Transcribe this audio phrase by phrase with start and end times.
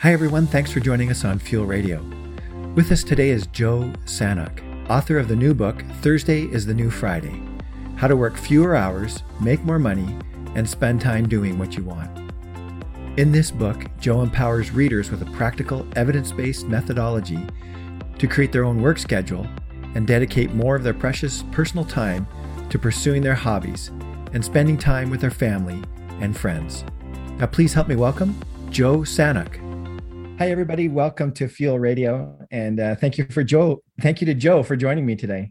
[0.00, 0.46] Hi, everyone.
[0.46, 2.02] Thanks for joining us on Fuel Radio.
[2.74, 6.90] With us today is Joe Sanok, author of the new book, Thursday is the New
[6.90, 7.42] Friday
[7.96, 10.14] How to Work Fewer Hours, Make More Money,
[10.54, 12.10] and Spend Time Doing What You Want.
[13.18, 17.40] In this book, Joe empowers readers with a practical, evidence based methodology
[18.18, 19.46] to create their own work schedule
[19.94, 22.28] and dedicate more of their precious personal time
[22.68, 23.88] to pursuing their hobbies
[24.34, 25.82] and spending time with their family
[26.20, 26.84] and friends.
[27.38, 28.38] Now, please help me welcome
[28.68, 29.65] Joe Sanok.
[30.38, 30.88] Hi, everybody.
[30.88, 33.82] Welcome to Fuel Radio, and uh, thank you for Joe.
[34.02, 35.50] Thank you to Joe for joining me today.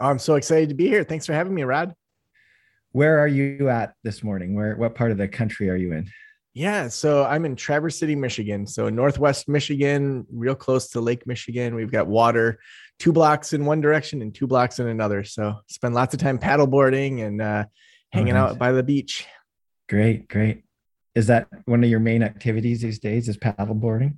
[0.00, 1.04] I'm so excited to be here.
[1.04, 1.94] Thanks for having me, Rod.
[2.92, 4.54] Where are you at this morning?
[4.54, 6.08] Where, what part of the country are you in?
[6.54, 8.66] Yeah, so I'm in Traverse City, Michigan.
[8.66, 11.74] So northwest Michigan, real close to Lake Michigan.
[11.74, 12.58] We've got water
[12.98, 15.24] two blocks in one direction and two blocks in another.
[15.24, 17.64] So spend lots of time paddleboarding and uh,
[18.12, 18.52] hanging oh, nice.
[18.52, 19.26] out by the beach.
[19.90, 20.62] Great, great.
[21.16, 23.28] Is that one of your main activities these days?
[23.28, 24.16] Is paddleboarding?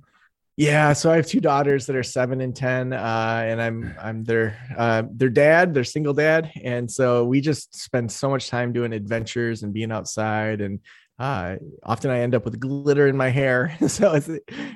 [0.57, 4.25] Yeah, so I have two daughters that are seven and ten, uh, and I'm I'm
[4.25, 8.73] their uh, their dad, their single dad, and so we just spend so much time
[8.73, 10.81] doing adventures and being outside, and
[11.17, 13.77] uh, often I end up with glitter in my hair.
[13.87, 14.29] so it's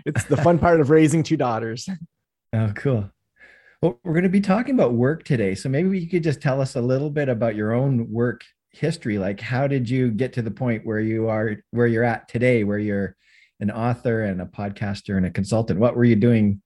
[0.06, 1.88] it's the fun part of raising two daughters.
[2.56, 3.10] Oh, cool.
[3.82, 6.62] Well, we're going to be talking about work today, so maybe you could just tell
[6.62, 10.42] us a little bit about your own work history like how did you get to
[10.42, 13.16] the point where you are where you're at today where you're
[13.60, 15.80] an author and a podcaster and a consultant?
[15.80, 16.62] What were you doing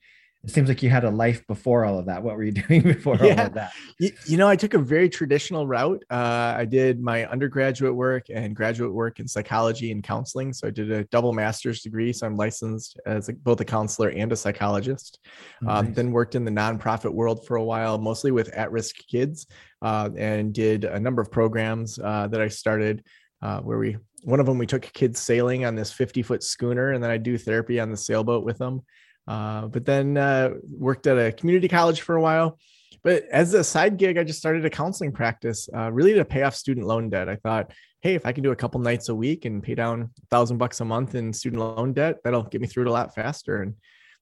[0.48, 2.23] it seems like you had a life before all of that.
[2.23, 3.42] What were you doing before yeah.
[3.42, 3.73] all of that?
[4.00, 6.03] You, you, know, I took a very traditional route.
[6.09, 10.53] Uh, I did my undergraduate work and graduate work in psychology and counseling.
[10.53, 12.14] So I did a double master's degree.
[12.14, 15.20] So I'm licensed as a, both a counselor and a psychologist.
[15.66, 15.95] Oh, um, nice.
[15.95, 19.48] Then worked in the nonprofit world for a while, mostly with at-risk kids,
[19.81, 23.03] uh, and did a number of programs uh, that I started
[23.42, 26.94] uh, where we one of them we took kids sailing on this 50 foot schooner
[26.94, 28.81] and then i do therapy on the sailboat with them
[29.28, 32.58] uh, but then uh, worked at a community college for a while.
[33.03, 36.44] But as a side gig, I just started a counseling practice, uh, really to pay
[36.44, 37.29] off student loan debt.
[37.29, 37.72] I thought,
[38.02, 40.57] hey, if I can do a couple nights a week and pay down a thousand
[40.57, 43.62] bucks a month in student loan debt, that'll get me through it a lot faster.
[43.62, 43.75] And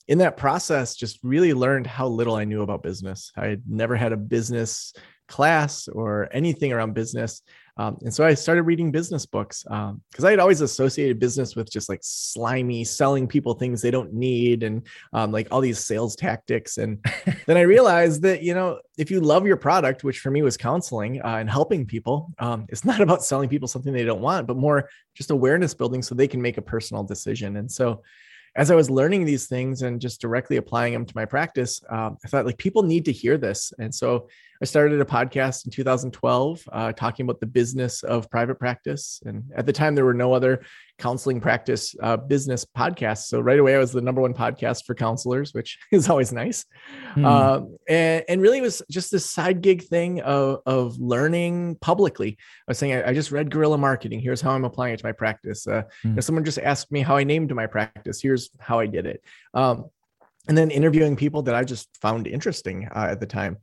[0.08, 3.32] in that process, just really learned how little I knew about business.
[3.36, 4.94] I had never had a business
[5.28, 7.42] class or anything around business.
[7.78, 9.90] Um, and so I started reading business books because
[10.24, 14.14] um, I had always associated business with just like slimy selling people things they don't
[14.14, 16.78] need and um, like all these sales tactics.
[16.78, 17.04] And
[17.48, 20.56] then I realized that, you know, if you love your product, which for me was
[20.56, 24.48] counseling uh, and helping people, um, it's not about selling people something they don't want,
[24.48, 27.58] but more just awareness building so they can make a personal decision.
[27.58, 28.04] And so
[28.56, 32.18] as I was learning these things and just directly applying them to my practice, um,
[32.24, 33.74] I thought like people need to hear this.
[33.80, 34.30] And so
[34.62, 39.22] I started a podcast in 2012 uh, talking about the business of private practice.
[39.26, 40.64] And at the time, there were no other
[40.98, 43.26] counseling practice uh, business podcast.
[43.26, 46.66] So right away, I was the number one podcast for counselors, which is always nice.
[47.14, 47.26] Hmm.
[47.26, 52.38] Uh, and, and, really, it was just this side gig thing of, of learning publicly.
[52.40, 54.20] I was saying, I, I just read Guerrilla Marketing.
[54.20, 55.68] Here's how I'm applying it to my practice.
[55.68, 56.20] Uh, hmm.
[56.20, 58.22] someone just asked me how I named my practice.
[58.22, 59.24] Here's how I did it.
[59.54, 59.86] Um,
[60.48, 63.58] and then interviewing people that I just found interesting uh, at the time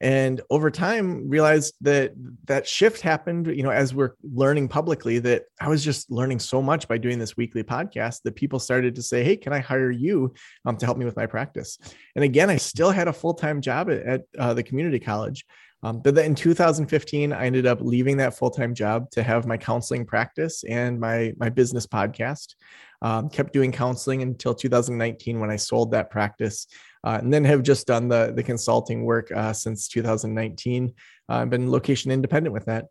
[0.00, 2.12] and over time realized that
[2.44, 6.62] that shift happened you know as we're learning publicly that i was just learning so
[6.62, 9.90] much by doing this weekly podcast that people started to say hey can i hire
[9.90, 10.32] you
[10.64, 11.78] um, to help me with my practice?
[12.14, 15.44] And again i still had a full-time job at, at uh, the community college.
[15.82, 19.56] Um, but then in 2015 i ended up leaving that full-time job to have my
[19.56, 22.54] counseling practice and my my business podcast.
[23.00, 26.66] Um, kept doing counseling until 2019 when i sold that practice
[27.04, 30.94] uh, and then have just done the the consulting work uh, since 2019.
[31.28, 32.86] Uh, I've been location independent with that.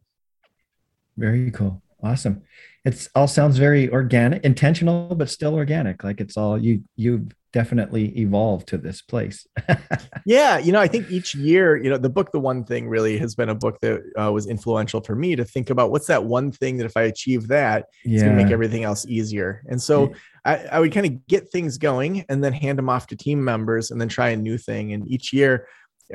[1.17, 2.43] Very cool, awesome.
[2.85, 6.03] It's all sounds very organic, intentional, but still organic.
[6.03, 9.47] Like it's all you you definitely evolved to this place.
[10.25, 13.17] yeah, you know, I think each year, you know, the book, The One Thing, really
[13.17, 16.25] has been a book that uh, was influential for me to think about what's that
[16.25, 18.15] one thing that if I achieve that, yeah.
[18.15, 19.63] it's going to make everything else easier.
[19.67, 20.13] And so
[20.45, 23.43] I, I would kind of get things going and then hand them off to team
[23.43, 24.93] members and then try a new thing.
[24.93, 25.67] And each year,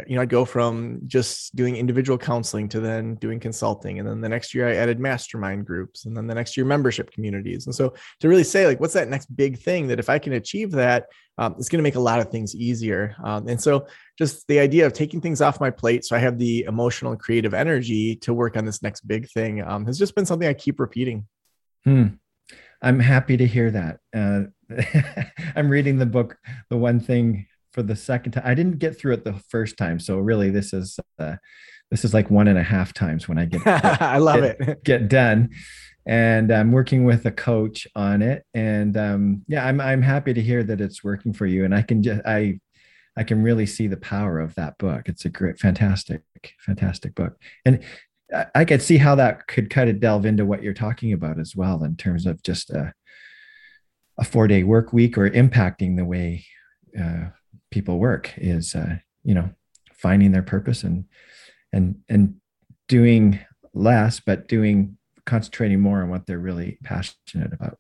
[0.06, 3.99] you know, I'd go from just doing individual counseling to then doing consulting.
[3.99, 7.11] And then the next year I added mastermind groups and then the next year membership
[7.11, 7.67] communities.
[7.67, 10.33] And so to really say, like, what's that next big thing that if I can
[10.33, 11.06] achieve that,
[11.37, 13.15] um, it's going to make a lot of things easier.
[13.23, 13.87] Um, and so
[14.19, 17.21] just the idea of taking things off my plate so I have the emotional and
[17.21, 20.55] creative energy to work on this next big thing um, has just been something I
[20.55, 21.27] keep repeating.
[21.85, 22.06] Hmm.
[22.81, 23.99] I'm happy to hear that.
[24.15, 24.45] Uh,
[25.56, 26.37] I'm reading the book,
[26.69, 28.45] The One Thing for the second time.
[28.47, 31.37] I didn't get through it the first time, so really this is uh,
[31.91, 33.67] this is like one and a half times when I get
[34.03, 35.51] I love get, it get done.
[36.07, 38.45] and I'm working with a coach on it.
[38.55, 41.65] And um, yeah, I'm I'm happy to hear that it's working for you.
[41.65, 42.61] And I can just I
[43.17, 45.09] I can really see the power of that book.
[45.09, 46.23] It's a great, fantastic,
[46.59, 47.37] fantastic book.
[47.65, 47.81] And
[48.55, 51.55] I could see how that could kind of delve into what you're talking about as
[51.55, 52.95] well in terms of just a,
[54.19, 56.47] a four day work week or impacting the way
[56.99, 57.27] uh,
[57.73, 59.51] people work is, uh, you know,
[59.93, 61.05] finding their purpose and,
[61.73, 62.37] and, and
[62.89, 63.41] doing
[63.75, 64.97] less, but doing,
[65.27, 67.79] concentrating more on what they're really passionate about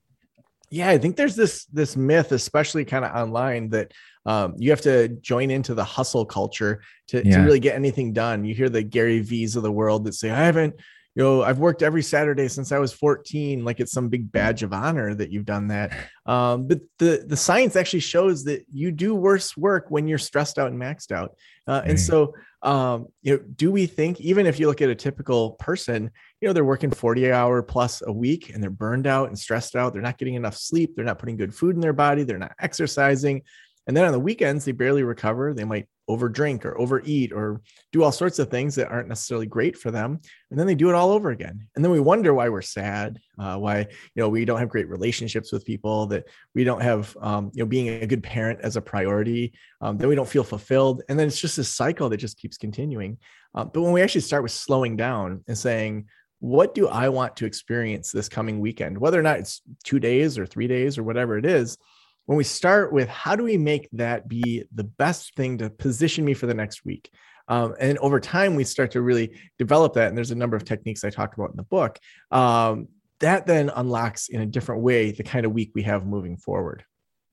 [0.72, 3.92] yeah i think there's this this myth especially kind of online that
[4.24, 7.36] um, you have to join into the hustle culture to, yeah.
[7.36, 10.30] to really get anything done you hear the gary v's of the world that say
[10.30, 10.74] i haven't
[11.14, 14.62] you know i've worked every saturday since i was 14 like it's some big badge
[14.62, 15.92] of honor that you've done that.
[16.24, 20.56] Um, but the the science actually shows that you do worse work when you're stressed
[20.56, 21.34] out and maxed out.
[21.66, 22.32] Uh, and so
[22.62, 26.08] um, you know do we think even if you look at a typical person
[26.40, 29.74] you know they're working 40 hour plus a week and they're burned out and stressed
[29.74, 32.38] out they're not getting enough sleep they're not putting good food in their body they're
[32.38, 33.42] not exercising
[33.88, 37.60] and then on the weekends they barely recover they might overdrink or overeat or
[37.92, 40.20] do all sorts of things that aren't necessarily great for them.
[40.50, 41.68] And then they do it all over again.
[41.74, 43.86] And then we wonder why we're sad uh, why you
[44.22, 47.66] know we don't have great relationships with people that we don't have um, you know
[47.66, 51.02] being a good parent as a priority um, then we don't feel fulfilled.
[51.08, 53.18] And then it's just this cycle that just keeps continuing.
[53.54, 56.06] Uh, but when we actually start with slowing down and saying
[56.42, 58.98] what do I want to experience this coming weekend?
[58.98, 61.78] Whether or not it's two days or three days or whatever it is,
[62.26, 66.24] when we start with how do we make that be the best thing to position
[66.24, 67.10] me for the next week?
[67.48, 70.08] Um, and over time, we start to really develop that.
[70.08, 71.98] And there's a number of techniques I talked about in the book.
[72.30, 72.88] Um,
[73.20, 76.84] that then unlocks in a different way the kind of week we have moving forward.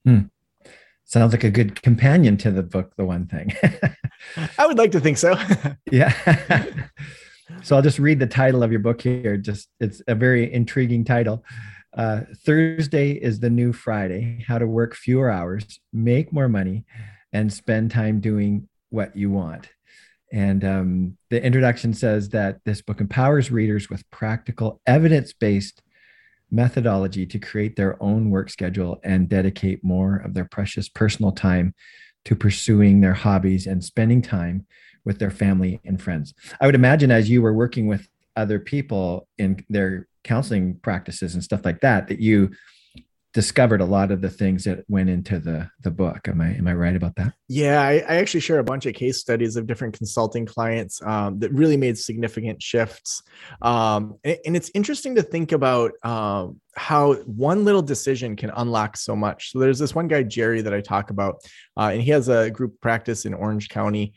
[0.06, 0.22] Hmm.
[1.06, 3.54] Sounds like a good companion to the book, The One Thing.
[4.60, 5.36] I would like to think so.
[5.92, 6.64] yeah.
[7.64, 9.36] So I'll just read the title of your book here.
[9.36, 11.44] Just it's a very intriguing title.
[11.96, 14.44] Uh, Thursday is the new Friday.
[14.48, 16.86] How to work fewer hours, make more money,
[17.34, 19.70] and spend time doing what you want.
[20.32, 25.82] And um, the introduction says that this book empowers readers with practical, evidence based
[26.52, 31.74] methodology to create their own work schedule and dedicate more of their precious personal time
[32.26, 34.66] to pursuing their hobbies and spending time
[35.06, 36.34] with their family and friends.
[36.60, 41.44] I would imagine as you were working with other people in their counseling practices and
[41.44, 42.52] stuff like that, that you
[43.34, 46.28] discovered a lot of the things that went into the the book.
[46.28, 47.34] Am I am I right about that?
[47.48, 51.40] Yeah, I, I actually share a bunch of case studies of different consulting clients um,
[51.40, 53.22] that really made significant shifts.
[53.62, 58.98] Um, and, and, it's interesting to think about um, how one little decision can unlock
[58.98, 59.52] so much.
[59.52, 61.36] So there's this one guy Jerry that I talk about,
[61.78, 64.14] uh, and he has a group practice in Orange County.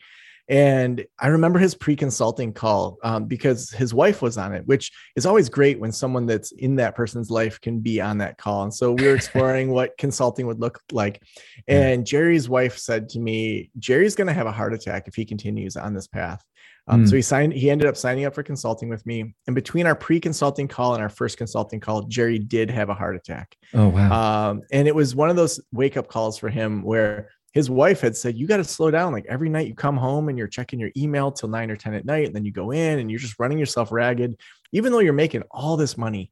[0.49, 4.91] And I remember his pre consulting call um, because his wife was on it, which
[5.15, 8.63] is always great when someone that's in that person's life can be on that call.
[8.63, 11.21] And so we were exploring what consulting would look like.
[11.65, 15.23] And Jerry's wife said to me, Jerry's going to have a heart attack if he
[15.23, 16.43] continues on this path.
[16.87, 17.09] Um, mm.
[17.09, 19.33] So he signed, he ended up signing up for consulting with me.
[19.47, 22.93] And between our pre consulting call and our first consulting call, Jerry did have a
[22.93, 23.55] heart attack.
[23.73, 24.49] Oh, wow.
[24.49, 28.01] Um, and it was one of those wake up calls for him where his wife
[28.01, 29.13] had said, You got to slow down.
[29.13, 31.93] Like every night you come home and you're checking your email till nine or 10
[31.93, 34.39] at night, and then you go in and you're just running yourself ragged,
[34.71, 36.31] even though you're making all this money.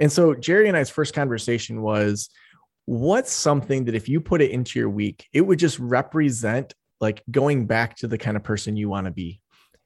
[0.00, 2.28] And so Jerry and I's first conversation was,
[2.86, 7.22] What's something that if you put it into your week, it would just represent like
[7.30, 9.40] going back to the kind of person you want to be?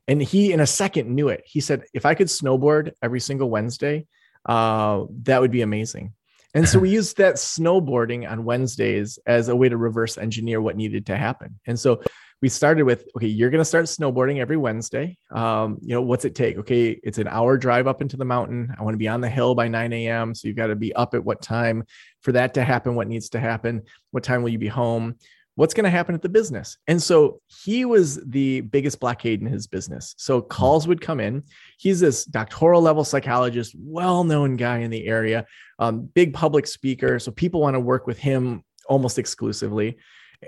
[0.09, 1.43] And he, in a second, knew it.
[1.45, 4.07] He said, If I could snowboard every single Wednesday,
[4.47, 6.15] uh, that would be amazing.
[6.55, 10.77] And so we used that snowboarding on Wednesdays as a way to reverse engineer what
[10.77, 11.59] needed to happen.
[11.67, 12.03] And so
[12.43, 15.17] we started with okay, you're going to start snowboarding every Wednesday.
[15.31, 16.59] Um, you know, what's it take?
[16.59, 18.75] Okay, it's an hour drive up into the mountain.
[18.77, 20.35] I want to be on the hill by 9 a.m.
[20.35, 21.85] So you've got to be up at what time
[22.21, 22.97] for that to happen?
[22.97, 23.83] What needs to happen?
[24.11, 25.17] What time will you be home?
[25.55, 26.79] What's going to happen at the business.
[26.87, 30.15] And so he was the biggest blockade in his business.
[30.17, 31.43] So calls would come in.
[31.79, 35.47] He's this doctoral level psychologist, well known guy in the area,
[35.79, 37.19] um, big public speaker.
[37.19, 39.99] So people want to work with him almost exclusively.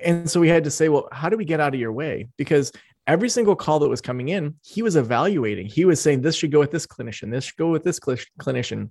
[0.02, 2.28] And so we had to say, well, how do we get out of your way?
[2.36, 2.72] Because
[3.06, 5.66] every single call that was coming in, he was evaluating.
[5.66, 8.18] He was saying, this should go with this clinician, this should go with this cl-
[8.40, 8.88] clinician.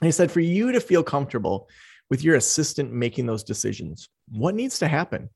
[0.00, 1.68] And he said, for you to feel comfortable
[2.08, 5.28] with your assistant making those decisions, what needs to happen?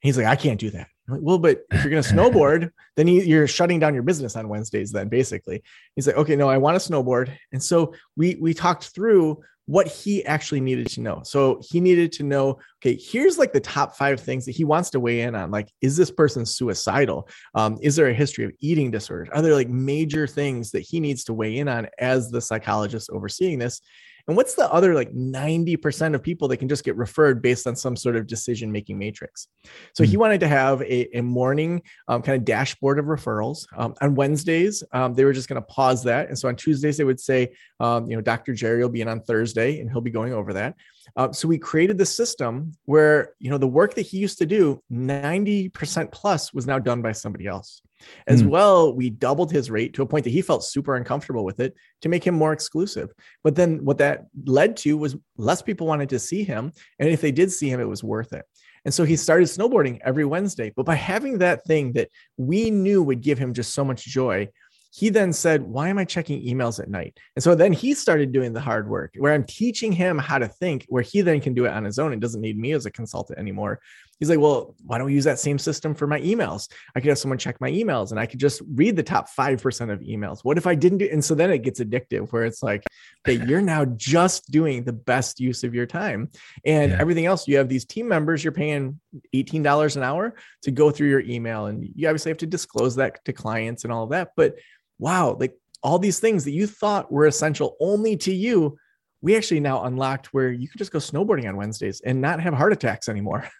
[0.00, 0.88] He's like, I can't do that.
[1.08, 4.36] I'm like, well, but if you're going to snowboard, then you're shutting down your business
[4.36, 4.92] on Wednesdays.
[4.92, 5.62] Then basically,
[5.94, 7.36] he's like, okay, no, I want to snowboard.
[7.52, 11.20] And so we we talked through what he actually needed to know.
[11.24, 14.88] So he needed to know, okay, here's like the top five things that he wants
[14.90, 15.50] to weigh in on.
[15.50, 17.28] Like, is this person suicidal?
[17.54, 19.28] Um, is there a history of eating disorders?
[19.30, 23.10] Are there like major things that he needs to weigh in on as the psychologist
[23.10, 23.82] overseeing this?
[24.28, 27.74] And what's the other like 90% of people that can just get referred based on
[27.74, 29.48] some sort of decision making matrix?
[29.94, 30.10] So mm-hmm.
[30.10, 30.20] he hmm.
[30.20, 33.66] wanted to have a, a morning um, kind of dashboard of referrals.
[33.76, 36.28] Um, on Wednesdays, um, they were just going to pause that.
[36.28, 38.52] And so on Tuesdays, they would say, um, you know, Dr.
[38.52, 40.74] Jerry will be in on Thursday and he'll be going over that.
[41.16, 44.46] Uh, so we created the system where, you know, the work that he used to
[44.46, 47.82] do, 90% plus was now done by somebody else.
[48.26, 48.48] As mm.
[48.48, 51.74] well, we doubled his rate to a point that he felt super uncomfortable with it
[52.02, 53.12] to make him more exclusive.
[53.42, 56.72] But then what that led to was less people wanted to see him.
[56.98, 58.44] And if they did see him, it was worth it.
[58.84, 60.72] And so he started snowboarding every Wednesday.
[60.74, 64.48] But by having that thing that we knew would give him just so much joy,
[64.90, 67.18] he then said, Why am I checking emails at night?
[67.36, 70.48] And so then he started doing the hard work where I'm teaching him how to
[70.48, 72.86] think, where he then can do it on his own and doesn't need me as
[72.86, 73.80] a consultant anymore.
[74.18, 76.68] He's like, Well, why don't we use that same system for my emails?
[76.94, 79.92] I could have someone check my emails and I could just read the top 5%
[79.92, 80.40] of emails.
[80.42, 81.08] What if I didn't do?
[81.10, 82.84] And so then it gets addictive where it's like,
[83.26, 86.30] Okay, you're now just doing the best use of your time.
[86.64, 86.98] And yeah.
[87.00, 89.00] everything else, you have these team members, you're paying
[89.34, 91.66] $18 an hour to go through your email.
[91.66, 94.32] And you obviously have to disclose that to clients and all of that.
[94.36, 94.56] But
[94.98, 98.78] wow, like all these things that you thought were essential only to you,
[99.20, 102.54] we actually now unlocked where you could just go snowboarding on Wednesdays and not have
[102.54, 103.48] heart attacks anymore.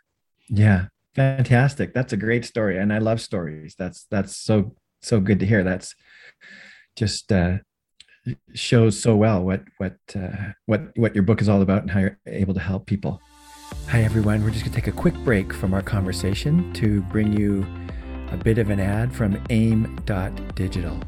[0.49, 1.95] Yeah, fantastic.
[1.95, 3.75] That's a great story, and I love stories.
[3.79, 5.63] That's that's so so good to hear.
[5.63, 5.95] That's
[6.97, 7.59] just uh,
[8.55, 12.01] shows so well what what uh, what what your book is all about and how
[12.01, 13.21] you're able to help people.
[13.89, 14.43] Hi everyone.
[14.43, 17.67] We're just gonna take a quick break from our conversation to bring you
[18.33, 21.01] a bit of an ad from AIM.digital.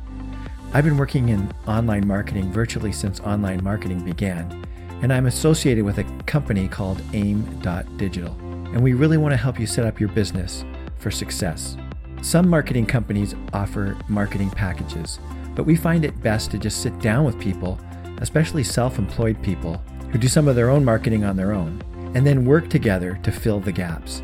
[0.72, 4.64] I've been working in online marketing virtually since online marketing began,
[5.02, 8.49] and I'm associated with a company called AIM.digital.
[8.72, 10.64] And we really want to help you set up your business
[10.98, 11.76] for success.
[12.22, 15.18] Some marketing companies offer marketing packages,
[15.54, 17.78] but we find it best to just sit down with people,
[18.18, 21.82] especially self employed people, who do some of their own marketing on their own,
[22.14, 24.22] and then work together to fill the gaps,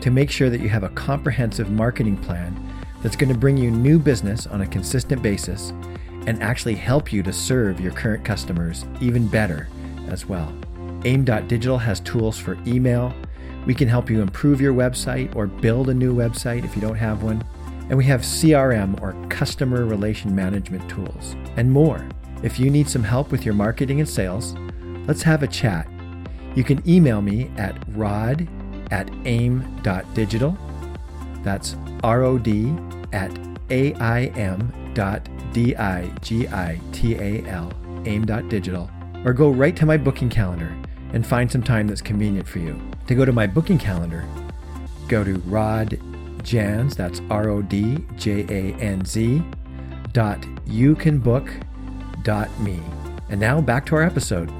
[0.00, 2.54] to make sure that you have a comprehensive marketing plan
[3.02, 5.70] that's going to bring you new business on a consistent basis
[6.26, 9.68] and actually help you to serve your current customers even better
[10.08, 10.52] as well.
[11.04, 13.14] AIM.digital has tools for email.
[13.68, 16.96] We can help you improve your website or build a new website if you don't
[16.96, 17.44] have one.
[17.90, 22.08] And we have CRM or customer relation management tools and more.
[22.42, 24.54] If you need some help with your marketing and sales,
[25.06, 25.86] let's have a chat.
[26.54, 28.48] You can email me at rod
[28.90, 30.56] at aim.digital.
[31.42, 32.74] That's R O D
[33.12, 37.70] at A I M dot D I G I T A L,
[38.06, 38.90] aim.digital,
[39.26, 40.74] or go right to my booking calendar
[41.12, 42.80] and find some time that's convenient for you.
[43.08, 44.22] To go to my booking calendar,
[45.08, 45.98] go to Rod
[46.42, 49.42] Janz, that's R O D J A N Z,
[50.12, 51.50] dot you can book
[52.22, 52.78] dot me.
[53.30, 54.50] And now back to our episode.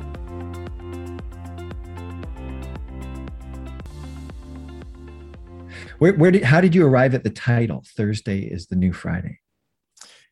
[5.99, 7.85] Where, where did, how did you arrive at the title?
[7.99, 9.41] Thursday is the new Friday.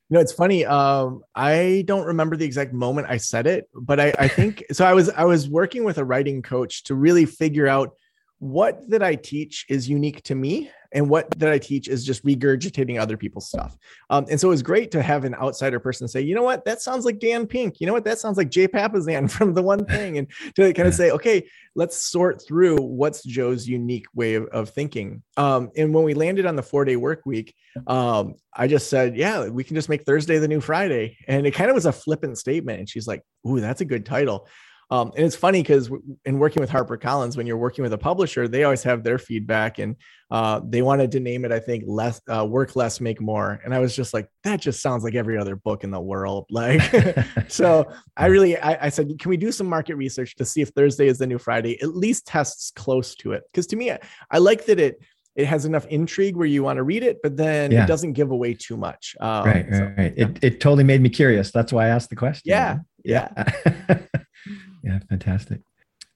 [0.09, 0.65] You know, it's funny.
[0.65, 4.87] Um, I don't remember the exact moment I said it, but I, I think so.
[4.87, 7.95] I was I was working with a writing coach to really figure out
[8.39, 12.25] what that I teach is unique to me and what that I teach is just
[12.25, 13.77] regurgitating other people's stuff.
[14.11, 16.65] Um, and so it was great to have an outsider person say, you know what,
[16.65, 17.81] that sounds like Dan Pink.
[17.81, 20.19] You know what, that sounds like Jay Papasan from the one thing.
[20.19, 24.71] And to kind of say, okay, let's sort through what's Joe's unique way of, of
[24.71, 25.23] thinking.
[25.37, 27.55] Um, and when we landed on the four day work week,
[27.87, 31.17] um, I just said, yeah, we can just make Thursday the new Friday.
[31.27, 32.81] And it kind of was a flippant statement.
[32.81, 34.47] And she's like, ooh, that's a good title.
[34.91, 35.91] Um, and it's funny because
[36.25, 39.79] in working with HarperCollins, when you're working with a publisher, they always have their feedback,
[39.79, 39.97] and
[40.31, 43.61] uh, they wanted to name it, I think, less uh, work less, make more.
[43.65, 46.47] And I was just like, that just sounds like every other book in the world.
[46.57, 46.81] Like,
[47.49, 50.71] so I really, I, I, said, can we do some market research to see if
[50.71, 51.81] Thursday is the new Friday?
[51.83, 53.99] At least tests close to it, because to me, I,
[54.31, 54.99] I like that it
[55.37, 57.85] it has enough intrigue where you want to read it, but then yeah.
[57.85, 59.15] it doesn't give away too much.
[59.21, 60.15] Um, right, right, so, right.
[60.17, 60.27] Yeah.
[60.29, 61.51] It, it totally made me curious.
[61.51, 62.43] That's why I asked the question.
[62.47, 63.29] Yeah, yeah.
[63.37, 63.99] yeah
[65.09, 65.61] fantastic.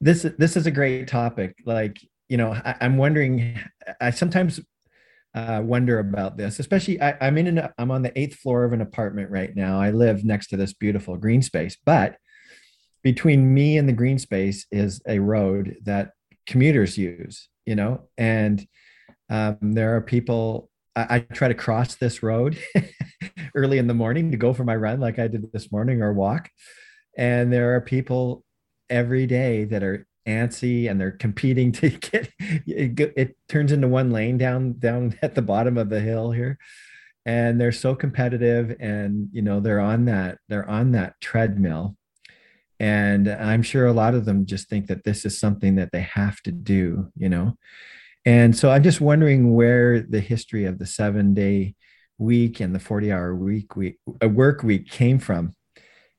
[0.01, 1.99] This this is a great topic like
[2.31, 3.59] you know I, am wondering
[4.01, 4.61] i sometimes
[5.35, 8.73] uh, wonder about this especially I, i'm in an i'm on the eighth floor of
[8.73, 9.81] an apartment right now.
[9.81, 12.17] I live next to this beautiful green space but
[13.03, 16.13] between me and the green space is a road that
[16.47, 18.67] commuters use you know and
[19.29, 22.59] um, there are people I, I try to cross this road
[23.55, 26.13] early in the morning to go for my run like i did this morning or
[26.13, 26.49] walk
[27.17, 28.45] and there are people
[28.91, 34.11] every day that are antsy and they're competing to get it, it turns into one
[34.11, 36.59] lane down down at the bottom of the hill here.
[37.27, 41.97] And they're so competitive and you know they're on that they're on that treadmill.
[42.79, 46.01] And i'm sure a lot of them just think that this is something that they
[46.01, 47.57] have to do you know?
[48.25, 51.75] And so i'm just wondering where the history of the seven day
[52.19, 55.53] week and the 40 hour week week a work week came from.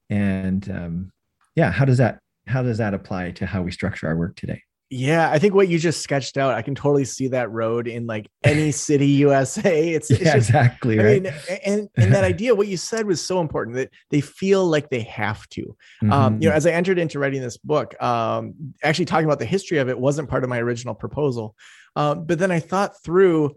[0.10, 1.12] And um,
[1.56, 4.64] yeah how does that how does that apply to how we structure our work today
[4.94, 8.08] yeah, I think what you just sketched out, I can totally see that road in
[8.08, 9.90] like any city USA.
[9.90, 11.24] It's, it's just, exactly I right.
[11.24, 11.34] Mean,
[11.66, 15.00] and and that idea, what you said was so important that they feel like they
[15.04, 15.62] have to.
[16.04, 16.12] Mm-hmm.
[16.12, 19.46] Um, you know, as I entered into writing this book, um, actually talking about the
[19.46, 21.56] history of it wasn't part of my original proposal.
[21.96, 23.56] Um, but then I thought through,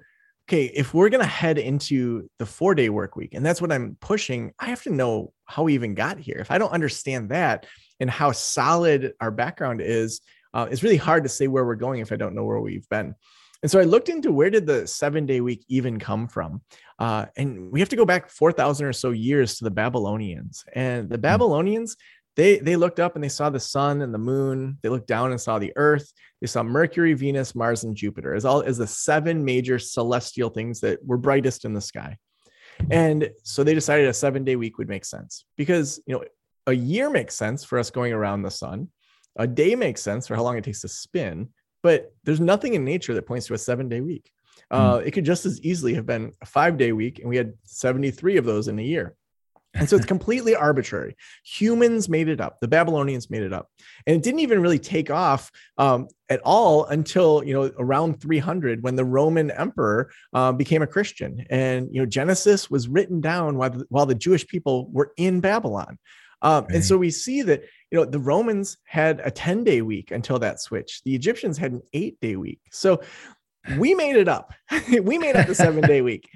[0.48, 3.96] okay, if we're gonna head into the four day work week, and that's what I'm
[4.00, 6.36] pushing, I have to know how we even got here.
[6.38, 7.66] If I don't understand that
[8.00, 10.20] and how solid our background is
[10.54, 12.88] uh, it's really hard to say where we're going if I don't know where we've
[12.88, 13.14] been.
[13.62, 16.62] And so I looked into where did the seven day week even come from?
[16.98, 20.64] Uh, and we have to go back 4,000 or so years to the Babylonians.
[20.74, 21.22] And the hmm.
[21.22, 21.96] Babylonians,
[22.36, 24.78] they, they looked up and they saw the sun and the moon.
[24.82, 26.12] They looked down and saw the earth.
[26.40, 30.80] They saw Mercury, Venus, Mars, and Jupiter as all as the seven major celestial things
[30.80, 32.16] that were brightest in the sky.
[32.90, 36.24] And so they decided a seven day week would make sense because, you know,
[36.66, 38.88] a year makes sense for us going around the sun.
[39.36, 41.48] A day makes sense for how long it takes to spin,
[41.82, 44.30] but there's nothing in nature that points to a seven day week.
[44.70, 45.06] Uh, hmm.
[45.06, 48.36] it could just as easily have been a five day week, and we had 73
[48.36, 49.14] of those in a year.
[49.74, 51.16] And so it's completely arbitrary.
[51.44, 52.60] Humans made it up.
[52.60, 53.68] The Babylonians made it up,
[54.06, 58.82] and it didn't even really take off um, at all until you know around 300
[58.82, 63.58] when the Roman emperor uh, became a Christian, and you know Genesis was written down
[63.58, 65.98] while the, while the Jewish people were in Babylon.
[66.44, 66.76] Um, right.
[66.76, 70.38] And so we see that you know the Romans had a 10 day week until
[70.38, 71.02] that switch.
[71.04, 72.60] The Egyptians had an eight day week.
[72.70, 73.00] So
[73.78, 74.52] we made it up.
[75.02, 76.28] we made up the seven day week.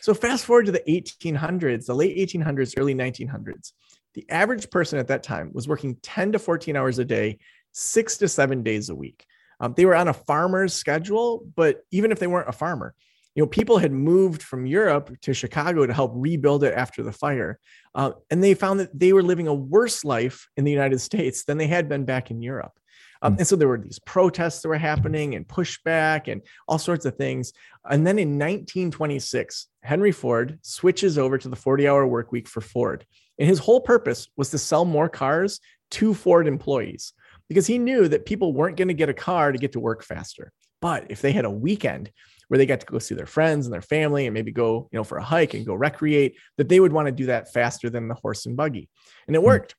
[0.00, 3.72] So fast forward to the 1800s, the late 1800s, early 1900s.
[4.14, 7.38] The average person at that time was working 10 to 14 hours a day,
[7.72, 9.26] six to seven days a week.
[9.58, 12.94] Um, they were on a farmer's schedule, but even if they weren't a farmer,
[13.36, 17.12] you know, people had moved from Europe to Chicago to help rebuild it after the
[17.12, 17.60] fire.
[17.94, 21.44] Uh, and they found that they were living a worse life in the United States
[21.44, 22.72] than they had been back in Europe.
[23.20, 23.40] Um, hmm.
[23.40, 27.16] and so there were these protests that were happening and pushback and all sorts of
[27.16, 27.52] things.
[27.84, 32.62] And then in 1926, Henry Ford switches over to the 40 hour work week for
[32.62, 33.04] Ford.
[33.38, 37.12] And his whole purpose was to sell more cars to Ford employees
[37.50, 40.02] because he knew that people weren't going to get a car to get to work
[40.02, 40.52] faster.
[40.80, 42.10] But if they had a weekend
[42.48, 44.96] where they got to go see their friends and their family and maybe go, you
[44.98, 47.90] know, for a hike and go recreate, that they would want to do that faster
[47.90, 48.88] than the horse and buggy.
[49.26, 49.46] And it hmm.
[49.46, 49.74] worked.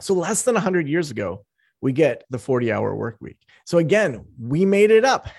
[0.00, 1.44] So less than 100 years ago,
[1.80, 3.38] we get the 40 hour work week.
[3.64, 5.28] So again, we made it up.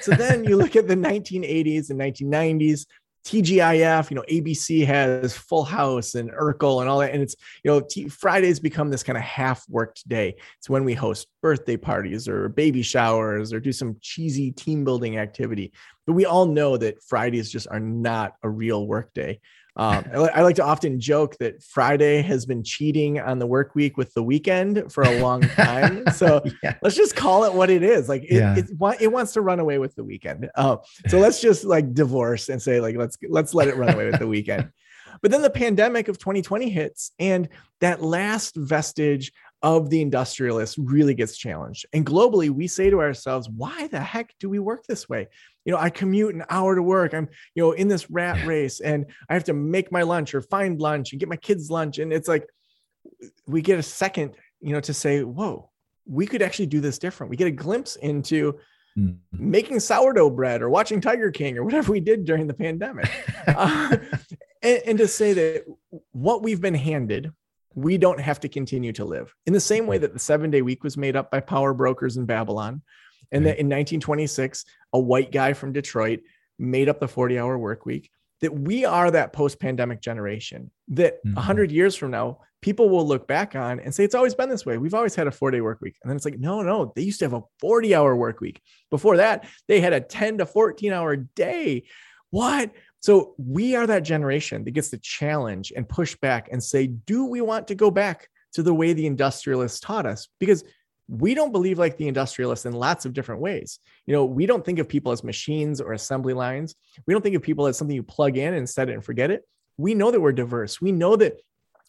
[0.00, 2.86] So then you look at the 1980s and 1990s,
[3.24, 7.12] TGIF, you know, ABC has Full House and Urkel and all that.
[7.12, 10.36] And it's, you know, T- Fridays become this kind of half worked day.
[10.58, 15.18] It's when we host birthday parties or baby showers or do some cheesy team building
[15.18, 15.72] activity.
[16.06, 19.40] But we all know that Fridays just are not a real work day.
[19.74, 23.96] Um, I, like to often joke that Friday has been cheating on the work week
[23.96, 26.06] with the weekend for a long time.
[26.12, 26.76] So yeah.
[26.82, 28.06] let's just call it what it is.
[28.06, 28.54] Like it, yeah.
[28.54, 28.66] it,
[29.00, 30.50] it, wants to run away with the weekend.
[30.54, 30.76] Uh,
[31.08, 34.18] so let's just like divorce and say like let's let's let it run away with
[34.18, 34.70] the weekend.
[35.20, 37.48] But then the pandemic of 2020 hits, and
[37.80, 39.30] that last vestige
[39.62, 41.86] of the industrialists really gets challenged.
[41.92, 45.28] And globally, we say to ourselves, why the heck do we work this way?
[45.64, 47.14] You know, I commute an hour to work.
[47.14, 50.42] I'm, you know, in this rat race and I have to make my lunch or
[50.42, 51.98] find lunch and get my kids lunch.
[51.98, 52.46] And it's like
[53.46, 55.70] we get a second, you know, to say, whoa,
[56.06, 57.30] we could actually do this different.
[57.30, 58.54] We get a glimpse into
[58.98, 59.12] mm-hmm.
[59.32, 63.08] making sourdough bread or watching Tiger King or whatever we did during the pandemic.
[63.46, 63.96] uh,
[64.60, 65.64] and, and to say that
[66.10, 67.32] what we've been handed
[67.74, 70.62] we don't have to continue to live in the same way that the seven day
[70.62, 72.82] week was made up by power brokers in Babylon.
[73.30, 76.20] And that in 1926, a white guy from Detroit
[76.58, 78.10] made up the 40 hour work week.
[78.42, 81.34] That we are that post pandemic generation that mm-hmm.
[81.34, 84.66] 100 years from now, people will look back on and say, it's always been this
[84.66, 84.78] way.
[84.78, 85.96] We've always had a four day work week.
[86.02, 88.60] And then it's like, no, no, they used to have a 40 hour work week.
[88.90, 91.84] Before that, they had a 10 to 14 hour day.
[92.30, 92.72] What?
[93.02, 97.26] So we are that generation that gets to challenge and push back and say, do
[97.26, 100.28] we want to go back to the way the industrialists taught us?
[100.38, 100.64] Because
[101.08, 103.80] we don't believe like the industrialists in lots of different ways.
[104.06, 106.76] You know, we don't think of people as machines or assembly lines.
[107.06, 109.32] We don't think of people as something you plug in and set it and forget
[109.32, 109.42] it.
[109.76, 110.80] We know that we're diverse.
[110.80, 111.40] We know that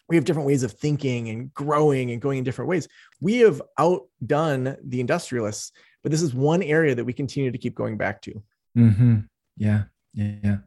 [0.09, 2.87] we have different ways of thinking and growing and going in different ways.
[3.21, 5.71] We have outdone the industrialists,
[6.01, 8.43] but this is one area that we continue to keep going back to.
[8.75, 9.19] Mm-hmm.
[9.57, 10.57] Yeah, yeah,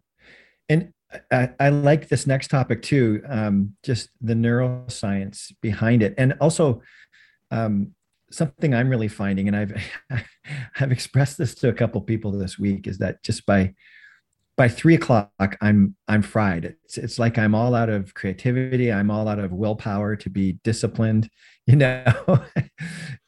[0.69, 0.93] and
[1.31, 3.23] I, I, like this next topic too.
[3.29, 6.83] Um, just the neuroscience behind it, and also
[7.51, 7.93] um,
[8.31, 9.73] something I'm really finding, and I've
[10.81, 13.75] I've expressed this to a couple people this week, is that just by
[14.57, 16.77] by three o'clock i'm i'm fried.
[16.85, 18.93] It's it's like i'm all out of creativity.
[18.93, 21.29] I'm all out of willpower to be disciplined
[21.67, 22.05] you know?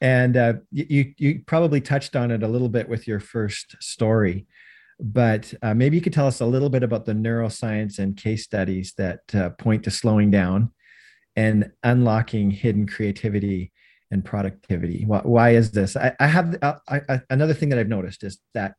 [0.01, 4.47] And uh, you you probably touched on it a little bit with your first story
[4.99, 8.43] but uh, maybe you could tell us a little bit about the neuroscience and case
[8.43, 10.71] studies that uh, point to slowing down
[11.35, 13.71] and unlocking hidden creativity
[14.11, 17.79] and productivity why, why is this i, I have uh, I, I, another thing that
[17.79, 18.73] i've noticed is that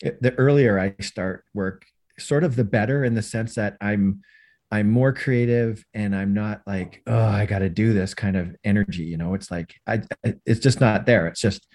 [0.00, 1.84] the earlier I start work,
[2.18, 4.22] sort of the better in the sense that I'm
[4.70, 8.56] I'm more creative and I'm not like, oh, I got to do this kind of
[8.64, 9.04] energy.
[9.04, 10.02] You know, it's like I
[10.44, 11.26] it's just not there.
[11.26, 11.66] It's just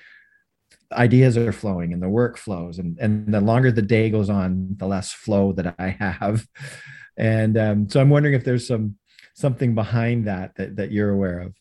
[0.91, 4.75] ideas are flowing and the work flows and and the longer the day goes on,
[4.77, 6.47] the less flow that I have.
[7.17, 8.95] And um, so I'm wondering if there's some
[9.36, 11.54] something behind that that that you're aware of.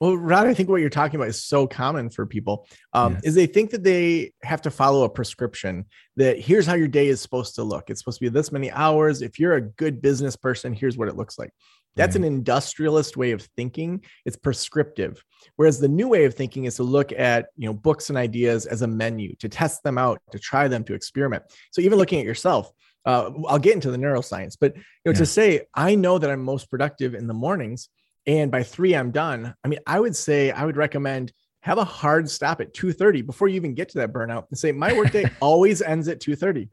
[0.00, 2.68] Well, Rod, I think what you're talking about is so common for people.
[2.92, 3.20] Um, yeah.
[3.24, 5.86] Is they think that they have to follow a prescription.
[6.16, 7.90] That here's how your day is supposed to look.
[7.90, 9.22] It's supposed to be this many hours.
[9.22, 11.50] If you're a good business person, here's what it looks like.
[11.96, 12.24] That's right.
[12.24, 14.04] an industrialist way of thinking.
[14.24, 15.22] It's prescriptive.
[15.56, 18.66] Whereas the new way of thinking is to look at you know books and ideas
[18.66, 21.42] as a menu, to test them out, to try them, to experiment.
[21.72, 22.70] So even looking at yourself,
[23.04, 25.18] uh, I'll get into the neuroscience, but you know, yeah.
[25.18, 27.88] to say I know that I'm most productive in the mornings
[28.28, 31.84] and by three i'm done i mean i would say i would recommend have a
[31.84, 35.28] hard stop at 2.30 before you even get to that burnout and say my workday
[35.40, 36.68] always ends at 2.30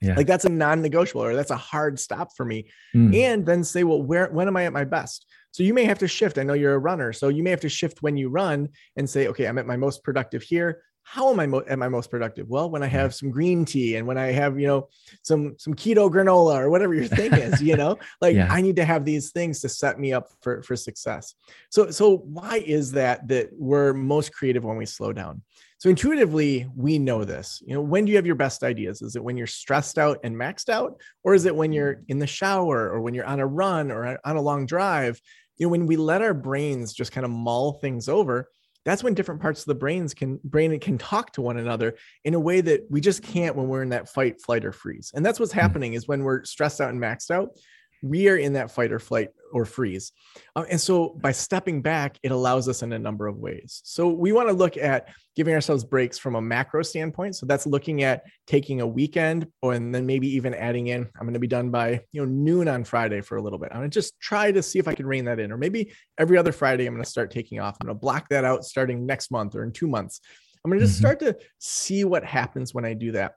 [0.00, 0.14] yeah.
[0.14, 3.14] like that's a non-negotiable or that's a hard stop for me mm.
[3.14, 5.98] and then say well where when am i at my best so you may have
[5.98, 8.28] to shift i know you're a runner so you may have to shift when you
[8.28, 11.82] run and say okay i'm at my most productive here how am I mo- am
[11.82, 12.50] I most productive?
[12.50, 14.88] Well, when I have some green tea and when I have, you know,
[15.22, 18.52] some some keto granola or whatever your thing is, you know, like yeah.
[18.52, 21.34] I need to have these things to set me up for for success.
[21.70, 25.40] So so why is that that we're most creative when we slow down?
[25.78, 27.62] So intuitively, we know this.
[27.64, 29.00] You know, when do you have your best ideas?
[29.00, 32.18] Is it when you're stressed out and maxed out or is it when you're in
[32.18, 35.20] the shower or when you're on a run or on a long drive?
[35.56, 38.48] You know, when we let our brains just kind of mull things over,
[38.84, 42.34] that's when different parts of the brains can brain can talk to one another in
[42.34, 45.26] a way that we just can't when we're in that fight flight or freeze and
[45.26, 45.60] that's what's hmm.
[45.60, 47.50] happening is when we're stressed out and maxed out
[48.02, 50.12] we are in that fight or flight or freeze.
[50.54, 53.80] Uh, and so by stepping back, it allows us in a number of ways.
[53.84, 57.36] So we want to look at giving ourselves breaks from a macro standpoint.
[57.36, 61.22] So that's looking at taking a weekend or and then maybe even adding in, I'm
[61.22, 63.70] going to be done by you know noon on Friday for a little bit.
[63.72, 65.52] I'm going to just try to see if I can rein that in.
[65.52, 67.76] Or maybe every other Friday, I'm going to start taking off.
[67.80, 70.20] I'm going to block that out starting next month or in two months.
[70.64, 71.06] I'm going to just mm-hmm.
[71.06, 73.34] start to see what happens when I do that.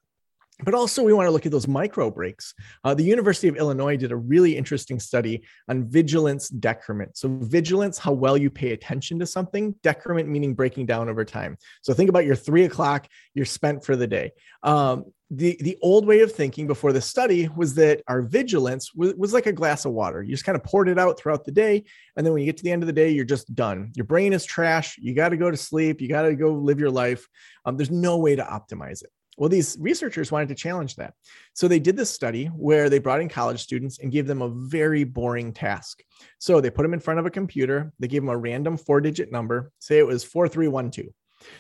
[0.64, 2.54] But also, we want to look at those micro breaks.
[2.84, 7.18] Uh, the University of Illinois did a really interesting study on vigilance decrement.
[7.18, 11.58] So, vigilance, how well you pay attention to something, decrement meaning breaking down over time.
[11.82, 14.32] So, think about your three o'clock you're spent for the day.
[14.64, 19.14] Um, the, the old way of thinking before the study was that our vigilance was,
[19.14, 20.22] was like a glass of water.
[20.22, 21.86] You just kind of poured it out throughout the day.
[22.18, 23.94] And then when you get to the end of the day, you're just done.
[23.96, 24.98] Your brain is trash.
[24.98, 26.02] You got to go to sleep.
[26.02, 27.26] You got to go live your life.
[27.64, 29.10] Um, there's no way to optimize it.
[29.38, 31.14] Well, these researchers wanted to challenge that.
[31.54, 34.50] So they did this study where they brought in college students and gave them a
[34.50, 36.04] very boring task.
[36.38, 39.02] So they put them in front of a computer, they gave them a random four
[39.02, 41.14] digit number, say it was 4312.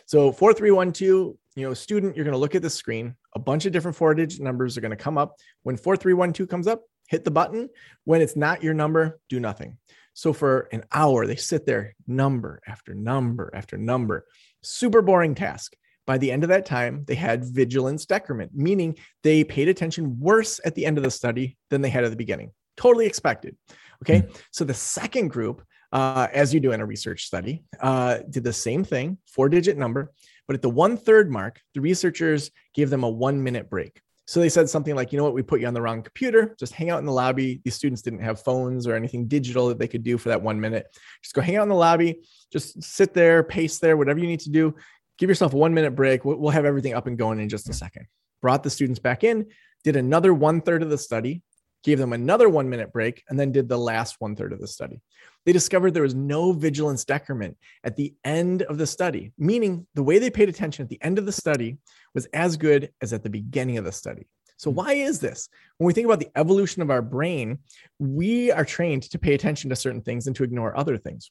[0.05, 3.71] So 4312, you know, student, you're going to look at the screen, a bunch of
[3.71, 5.35] different four digit numbers are going to come up.
[5.63, 7.69] When 4312 comes up, hit the button.
[8.05, 9.77] When it's not your number, do nothing.
[10.13, 14.25] So for an hour, they sit there, number after number after number.
[14.61, 15.75] Super boring task.
[16.11, 20.59] By the end of that time, they had vigilance decrement, meaning they paid attention worse
[20.65, 22.51] at the end of the study than they had at the beginning.
[22.75, 23.55] Totally expected.
[24.03, 24.19] Okay.
[24.19, 24.35] Mm-hmm.
[24.51, 28.51] So the second group, uh, as you do in a research study, uh, did the
[28.51, 30.11] same thing, four digit number.
[30.47, 34.01] But at the one third mark, the researchers gave them a one minute break.
[34.27, 36.55] So they said something like, you know what, we put you on the wrong computer,
[36.59, 37.61] just hang out in the lobby.
[37.63, 40.59] These students didn't have phones or anything digital that they could do for that one
[40.59, 40.87] minute.
[41.23, 42.19] Just go hang out in the lobby,
[42.51, 44.75] just sit there, pace there, whatever you need to do
[45.21, 46.25] give yourself a one minute break.
[46.25, 48.07] We'll have everything up and going in just a second.
[48.41, 49.45] Brought the students back in,
[49.83, 51.43] did another one third of the study,
[51.83, 54.67] gave them another one minute break, and then did the last one third of the
[54.67, 54.99] study.
[55.45, 60.01] They discovered there was no vigilance decrement at the end of the study, meaning the
[60.01, 61.77] way they paid attention at the end of the study
[62.15, 64.25] was as good as at the beginning of the study.
[64.57, 64.77] So, hmm.
[64.77, 65.49] why is this?
[65.77, 67.59] When we think about the evolution of our brain,
[67.99, 71.29] we are trained to pay attention to certain things and to ignore other things.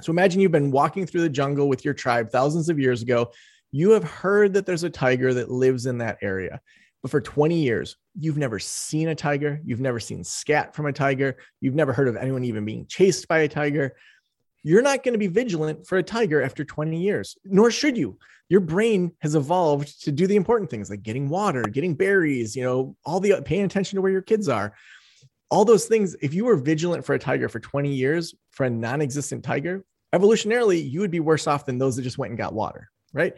[0.00, 3.30] So, imagine you've been walking through the jungle with your tribe thousands of years ago.
[3.72, 6.60] You have heard that there's a tiger that lives in that area.
[7.02, 9.60] But for 20 years, you've never seen a tiger.
[9.64, 11.36] You've never seen scat from a tiger.
[11.60, 13.94] You've never heard of anyone even being chased by a tiger.
[14.62, 18.18] You're not going to be vigilant for a tiger after 20 years, nor should you
[18.48, 22.62] your brain has evolved to do the important things like getting water, getting berries, you
[22.62, 24.74] know, all the paying attention to where your kids are.
[25.50, 28.70] All those things, if you were vigilant for a tiger for 20 years for a
[28.70, 32.38] non existent tiger, evolutionarily, you would be worse off than those that just went and
[32.38, 33.34] got water, right?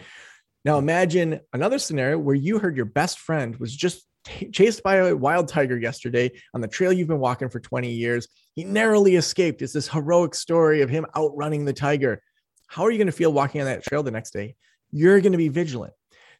[0.64, 4.96] Now, imagine another scenario where you heard your best friend was just t- chased by
[4.96, 8.28] a wild tiger yesterday on the trail you've been walking for 20 years.
[8.54, 9.62] He narrowly escaped.
[9.62, 12.22] It's this heroic story of him outrunning the tiger.
[12.66, 14.56] How are you going to feel walking on that trail the next day?
[14.92, 15.92] you're going to be vigilant.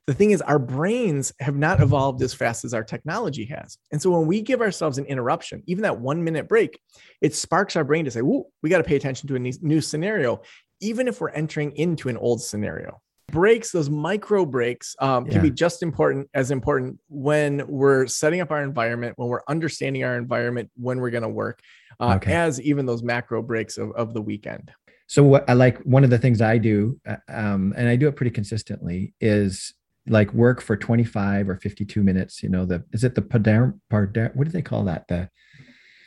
[0.07, 3.77] The thing is, our brains have not evolved as fast as our technology has.
[3.91, 6.79] And so when we give ourselves an interruption, even that one minute break,
[7.21, 9.81] it sparks our brain to say, Whoa, we got to pay attention to a new
[9.81, 10.43] scenario,
[10.81, 13.01] even if we're entering into an old scenario.
[13.33, 15.41] Breaks, those micro breaks, um, can yeah.
[15.43, 20.17] be just important as important when we're setting up our environment, when we're understanding our
[20.17, 21.61] environment, when we're going to work,
[21.99, 22.33] uh, okay.
[22.33, 24.71] as even those macro breaks of, of the weekend.
[25.09, 28.09] So what I like one of the things I do, uh, um, and I do
[28.09, 29.75] it pretty consistently, is
[30.09, 32.43] like work for 25 or 52 minutes.
[32.43, 35.09] You know, the is it the Padar, Padar what do they call that?
[35.09, 35.29] The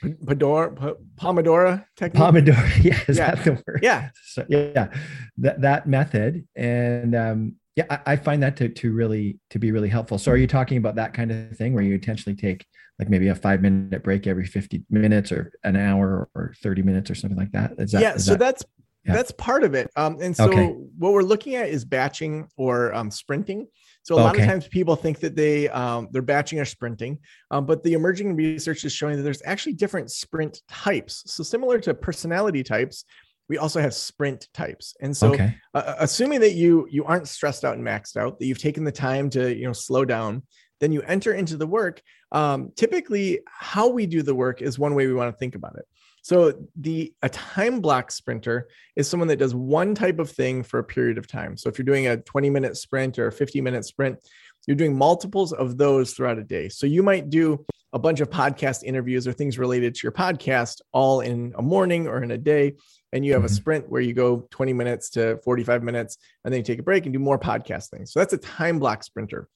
[0.04, 2.24] Pomodoro, Pomodoro technique.
[2.24, 3.36] Pomodoro, yeah, is yeah.
[3.36, 3.80] that the word?
[3.84, 4.94] Yeah, so, yeah,
[5.38, 9.72] that that method, and um, yeah, I, I, find that to to really to be
[9.72, 10.18] really helpful.
[10.18, 12.66] So, are you talking about that kind of thing where you intentionally take
[12.98, 17.12] like maybe a five minute break every 50 minutes or an hour or 30 minutes
[17.12, 17.74] or something like that?
[17.78, 18.66] Is that yeah, is so that, that's
[19.10, 19.16] yeah.
[19.16, 19.90] That's part of it.
[19.96, 20.68] Um, and so okay.
[20.98, 23.68] what we're looking at is batching or um, sprinting.
[24.04, 27.20] So a lot of times people think that they um, they're batching or sprinting,
[27.52, 31.24] um, but the emerging research is showing that there's actually different sprint types.
[31.28, 33.06] So similar to personality types,
[33.50, 34.96] we also have sprint types.
[35.02, 35.56] And so okay.
[35.74, 38.92] uh, assuming that you you aren't stressed out and maxed out, that you've taken the
[38.92, 40.44] time to you know slow down,
[40.80, 42.02] then you enter into the work.
[42.32, 45.76] Um, typically, how we do the work is one way we want to think about
[45.78, 45.86] it.
[46.22, 50.80] So the a time block sprinter is someone that does one type of thing for
[50.80, 51.58] a period of time.
[51.58, 54.20] So if you're doing a 20 minute sprint or a 50 minute sprint,
[54.68, 56.70] you're doing multiples of those throughout a day.
[56.70, 60.82] So you might do a bunch of podcast interviews or things related to your podcast
[60.92, 62.76] all in a morning or in a day.
[63.12, 63.56] And you have a mm-hmm.
[63.56, 67.06] sprint where you go 20 minutes to 45 minutes and then you take a break
[67.06, 68.14] and do more podcast things.
[68.14, 69.48] So that's a time block sprinter.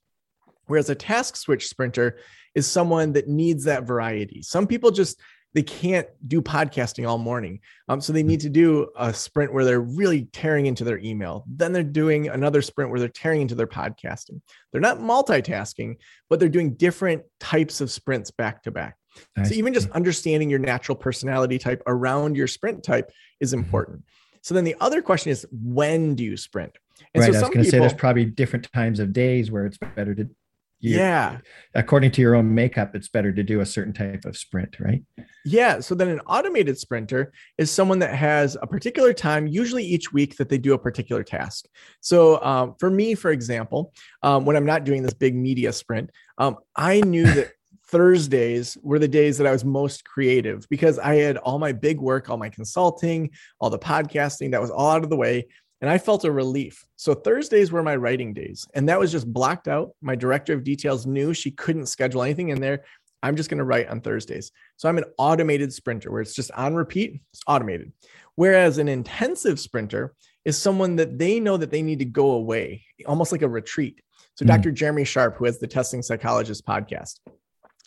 [0.66, 2.18] Whereas a task switch sprinter
[2.56, 4.42] is someone that needs that variety.
[4.42, 5.20] Some people just
[5.54, 7.60] they can't do podcasting all morning.
[7.88, 11.46] Um, so they need to do a sprint where they're really tearing into their email.
[11.48, 14.42] Then they're doing another sprint where they're tearing into their podcasting.
[14.72, 15.98] They're not multitasking,
[16.30, 18.98] but they're doing different types of sprints back to back.
[19.46, 23.64] So even just understanding your natural personality type around your sprint type is mm-hmm.
[23.64, 24.04] important.
[24.42, 26.78] So then the other question is when do you sprint?
[27.14, 27.32] And right.
[27.32, 30.16] So I was going to say there's probably different times of days where it's better
[30.16, 30.30] to
[30.92, 31.38] yeah.
[31.76, 35.04] according to your own makeup it's better to do a certain type of sprint right?
[35.46, 40.12] Yeah so then an automated sprinter is someone that has a particular time usually each
[40.14, 41.66] week that they do a particular task.
[42.02, 46.10] So um, for me for example um, when i'm not doing this big media sprint
[46.38, 47.52] um, i knew that
[47.94, 52.00] Thursdays were the days that I was most creative because I had all my big
[52.00, 55.46] work, all my consulting, all the podcasting that was all out of the way
[55.84, 56.86] and I felt a relief.
[56.96, 59.92] So Thursdays were my writing days, and that was just blocked out.
[60.02, 62.86] My director of details knew she couldn't schedule anything in there.
[63.22, 64.54] I'm just going to write on Thursdays.
[64.78, 67.92] So I'm an automated sprinter where it's just on repeat, it's automated.
[68.36, 70.14] Whereas an intensive sprinter
[70.46, 74.00] is someone that they know that they need to go away, almost like a retreat.
[74.36, 74.56] So mm-hmm.
[74.56, 74.72] Dr.
[74.72, 77.20] Jeremy Sharp, who has the Testing Psychologist podcast,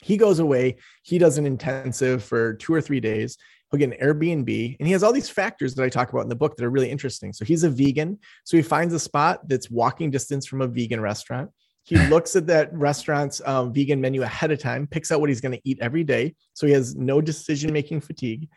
[0.02, 3.38] he goes away, he does an intensive for two or three days.
[3.70, 6.28] He'll get an Airbnb, and he has all these factors that I talk about in
[6.28, 7.32] the book that are really interesting.
[7.32, 11.00] So he's a vegan, so he finds a spot that's walking distance from a vegan
[11.00, 11.50] restaurant.
[11.82, 15.40] He looks at that restaurant's um, vegan menu ahead of time, picks out what he's
[15.40, 18.48] going to eat every day, so he has no decision making fatigue.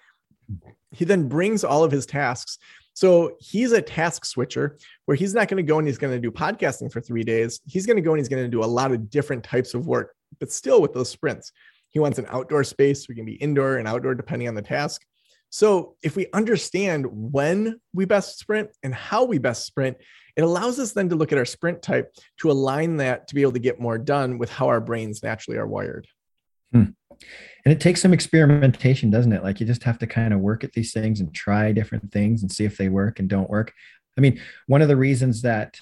[0.92, 2.58] He then brings all of his tasks.
[2.94, 6.20] So he's a task switcher where he's not going to go and he's going to
[6.20, 7.62] do podcasting for three days.
[7.66, 9.88] He's going to go and he's going to do a lot of different types of
[9.88, 11.54] work, but still with those sprints.
[11.90, 13.08] He wants an outdoor space.
[13.08, 15.04] We can be indoor and outdoor depending on the task.
[15.50, 19.98] So if we understand when we best sprint and how we best sprint,
[20.36, 23.42] it allows us then to look at our sprint type to align that to be
[23.42, 26.08] able to get more done with how our brains naturally are wired.
[26.72, 26.92] Hmm.
[27.66, 29.44] And it takes some experimentation, doesn't it?
[29.44, 32.44] Like you just have to kind of work at these things and try different things
[32.44, 33.74] and see if they work and don't work.
[34.18, 35.80] I mean, one of the reasons that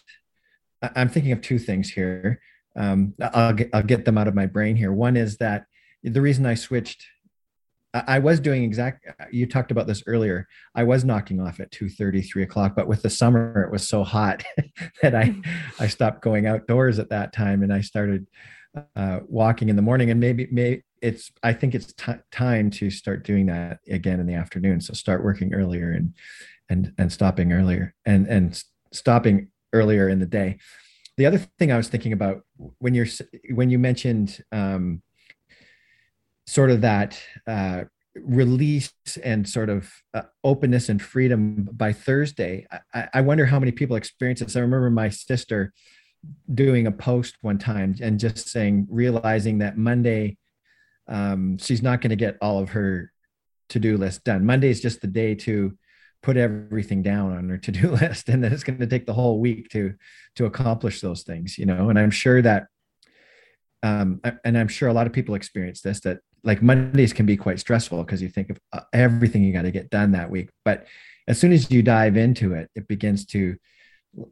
[0.96, 2.40] I'm thinking of two things here
[2.78, 4.94] um, I'll I'll get them out of my brain here.
[4.94, 5.66] One is that
[6.10, 7.06] the reason I switched.
[7.94, 9.08] I was doing exact.
[9.32, 10.48] You talked about this earlier.
[10.76, 14.04] I was knocking off at 2 3 o'clock, but with the summer, it was so
[14.04, 14.44] hot
[15.02, 15.82] that I, mm-hmm.
[15.84, 18.28] I stopped going outdoors at that time, and I started
[18.96, 20.12] uh, walking in the morning.
[20.12, 21.32] And maybe, maybe it's.
[21.42, 24.82] I think it's t- time to start doing that again in the afternoon.
[24.82, 26.14] So start working earlier and
[26.70, 30.58] and and stopping earlier and and stopping earlier in the day
[31.18, 32.44] the other thing I was thinking about
[32.78, 33.08] when you're
[33.50, 35.02] when you mentioned um,
[36.48, 37.84] sort of that uh,
[38.16, 38.92] release
[39.24, 43.96] and sort of uh, openness and freedom by Thursday, I, I, wonder how many people
[43.96, 44.56] experience this.
[44.56, 45.74] I remember my sister
[46.52, 50.38] doing a post one time and just saying, realizing that Monday
[51.08, 53.12] um, she's not going to get all of her
[53.70, 54.46] to-do list done.
[54.46, 55.78] Monday is just the day to
[56.24, 59.40] put everything down on her to-do list and then it's going to take the whole
[59.40, 59.94] week to
[60.36, 62.66] to accomplish those things you know and i'm sure that
[63.84, 67.38] um and i'm sure a lot of people experience this that like mondays can be
[67.38, 70.50] quite stressful because you think of uh, everything you got to get done that week.
[70.64, 70.86] But
[71.28, 73.56] as soon as you dive into it it begins to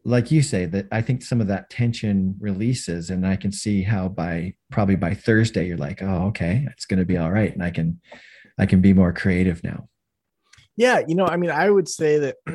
[0.04, 3.84] like you say that i think some of that tension releases and i can see
[3.84, 7.54] how by probably by thursday you're like oh okay it's going to be all right
[7.54, 8.00] and i can
[8.58, 9.88] i can be more creative now.
[10.78, 12.36] Yeah, you know, I mean, I would say that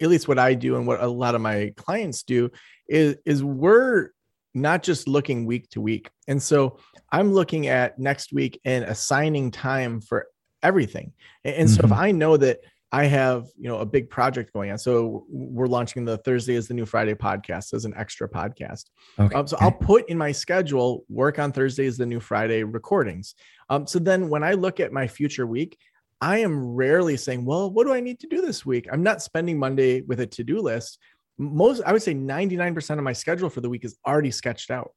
[0.00, 2.50] at least what I do and what a lot of my clients do
[2.88, 4.10] is is we're
[4.54, 6.10] not just looking week to week.
[6.28, 6.78] And so
[7.10, 10.26] I'm looking at next week and assigning time for
[10.62, 11.12] everything.
[11.44, 11.92] And so mm-hmm.
[11.92, 12.60] if I know that
[12.94, 14.76] I have, you know, a big project going on.
[14.76, 18.90] So we're launching the Thursday is the new Friday podcast as an extra podcast.
[19.18, 19.34] Okay.
[19.34, 23.34] Um, so I'll put in my schedule work on Thursday is the new Friday recordings.
[23.70, 25.78] Um, so then when I look at my future week,
[26.20, 28.86] I am rarely saying, well, what do I need to do this week?
[28.92, 30.98] I'm not spending Monday with a to do list.
[31.42, 34.92] Most, I would say 99% of my schedule for the week is already sketched out.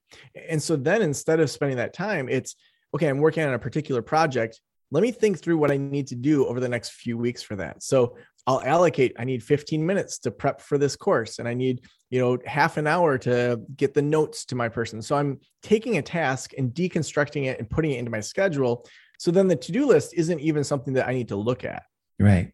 [0.49, 2.55] And so then instead of spending that time, it's
[2.93, 4.59] okay, I'm working on a particular project.
[4.91, 7.55] Let me think through what I need to do over the next few weeks for
[7.57, 7.83] that.
[7.83, 11.81] So I'll allocate, I need 15 minutes to prep for this course, and I need,
[12.11, 15.01] you know, half an hour to get the notes to my person.
[15.01, 18.85] So I'm taking a task and deconstructing it and putting it into my schedule
[19.17, 21.83] so then the to-do list isn't even something that I need to look at.
[22.19, 22.51] Right.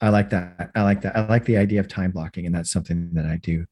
[0.00, 0.70] I like that.
[0.74, 1.16] I like that.
[1.16, 3.66] I like the idea of time blocking, and that's something that I do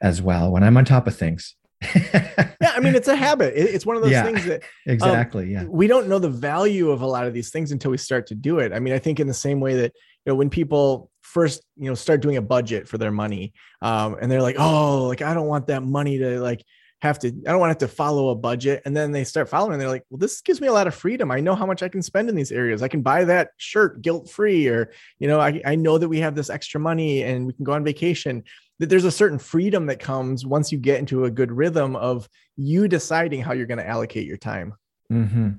[0.00, 1.54] as well when I'm on top of things.
[1.94, 3.52] yeah, I mean, it's a habit.
[3.54, 5.44] It's one of those yeah, things that um, exactly.
[5.44, 7.98] Um, yeah, we don't know the value of a lot of these things until we
[7.98, 8.72] start to do it.
[8.72, 9.92] I mean, I think in the same way that
[10.24, 13.52] you know when people first you know start doing a budget for their money,
[13.82, 16.64] um, and they're like, oh, like I don't want that money to like
[17.02, 18.82] have to i don't want to have to follow a budget.
[18.84, 20.94] And then they start following and they're like well this gives me a lot of
[20.94, 21.30] freedom.
[21.30, 22.82] I know how much i can spend in these areas.
[22.82, 26.20] I can buy that shirt guilt free or you know I, I know that we
[26.20, 28.44] have this extra money and we can go on vacation.
[28.80, 32.28] That there's a certain freedom that comes once you get into a good rhythm of
[32.56, 34.74] you deciding how you're going to allocate your time.
[35.12, 35.50] Mm-hmm.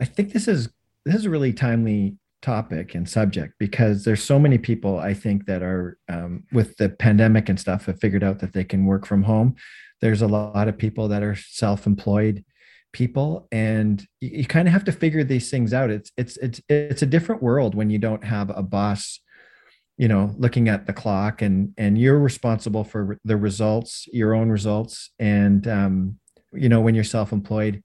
[0.00, 0.68] i think this is
[1.04, 5.46] this is a really timely topic and subject because there's so many people I think
[5.46, 9.06] that are um, with the pandemic and stuff have figured out that they can work
[9.06, 9.56] from home
[10.00, 12.44] there's a lot of people that are self-employed
[12.92, 15.90] people and you, you kind of have to figure these things out.
[15.90, 19.20] It's it's it's it's a different world when you don't have a boss
[19.98, 24.48] you know looking at the clock and and you're responsible for the results your own
[24.48, 26.16] results and um
[26.52, 27.82] you know when you're self-employed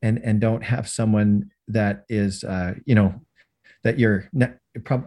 [0.00, 3.14] and and don't have someone that is uh you know
[3.84, 4.54] that you're ne-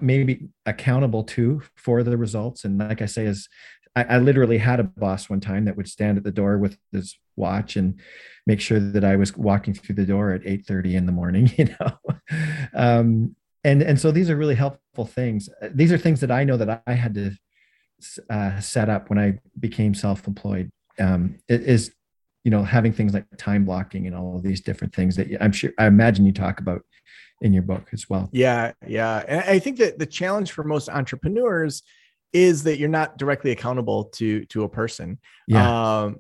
[0.01, 3.49] maybe accountable to for the results and like i say is
[3.95, 6.77] I, I, literally had a boss one time that would stand at the door with
[6.91, 7.99] his watch and
[8.45, 11.51] make sure that I was walking through the door at 8 30 in the morning,
[11.57, 11.97] you know?
[12.73, 15.49] um, and, and so these are really helpful things.
[15.71, 17.31] These are things that I know that I had to
[18.29, 21.93] uh, set up when I became self-employed um, is,
[22.45, 25.51] you know, having things like time blocking and all of these different things that I'm
[25.51, 26.83] sure, I imagine you talk about
[27.41, 28.29] in your book as well.
[28.31, 28.71] Yeah.
[28.87, 29.23] Yeah.
[29.27, 31.81] And I think that the challenge for most entrepreneurs
[32.33, 35.19] is that you're not directly accountable to to a person.
[35.47, 36.03] Yeah.
[36.03, 36.17] Um,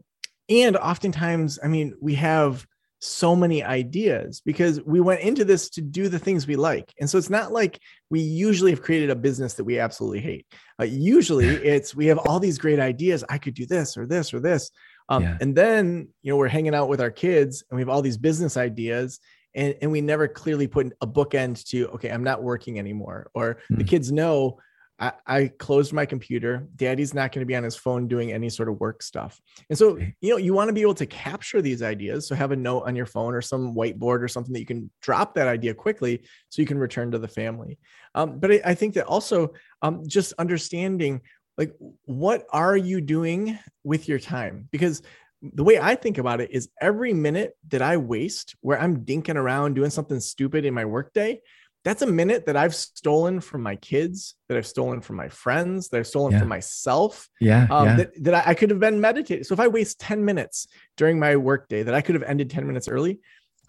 [0.49, 2.65] and oftentimes, I mean, we have
[2.99, 6.91] so many ideas because we went into this to do the things we like.
[6.99, 10.47] And so it's not like we usually have created a business that we absolutely hate.
[10.79, 13.23] Uh, usually it's we have all these great ideas.
[13.29, 14.71] I could do this or this or this.
[15.09, 15.37] Um, yeah.
[15.39, 18.17] And then, you know, we're hanging out with our kids and we have all these
[18.17, 19.19] business ideas
[19.53, 23.29] and, and we never clearly put a bookend to, okay, I'm not working anymore.
[23.33, 23.77] Or mm.
[23.77, 23.89] the hmm.
[23.89, 24.59] kids know
[24.97, 26.67] I, I closed my computer.
[26.75, 29.41] Daddy's not going to be on his phone doing any sort of work stuff.
[29.69, 32.27] And so, you know, you want to be able to capture these ideas.
[32.27, 34.89] So have a note on your phone or some whiteboard or something that you can
[35.01, 37.77] drop that idea quickly so you can return to the family.
[38.13, 39.51] Um, but I, I, think that also
[39.81, 41.19] um, just understanding
[41.57, 41.73] like
[42.05, 44.67] what are you doing with your time?
[44.71, 45.01] Because
[45.41, 49.35] the way I think about it is every minute that I waste where I'm dinking
[49.35, 51.41] around doing something stupid in my workday,
[51.83, 55.89] that's a minute that I've stolen from my kids, that I've stolen from my friends,
[55.89, 56.39] that I've stolen yeah.
[56.39, 57.29] from myself.
[57.39, 57.67] Yeah.
[57.69, 57.95] Um, yeah.
[57.95, 59.43] That, that I, I could have been meditating.
[59.43, 62.65] So if I waste 10 minutes during my workday that I could have ended 10
[62.65, 63.19] minutes early,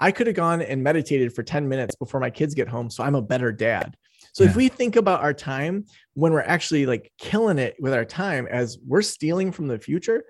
[0.00, 2.88] I could have gone and meditated for 10 minutes before my kids get home.
[2.90, 3.96] So I'm a better dad.
[4.36, 4.50] So yeah.
[4.50, 8.46] if we think about our time when we're actually like killing it with our time
[8.46, 10.24] as we're stealing from the future,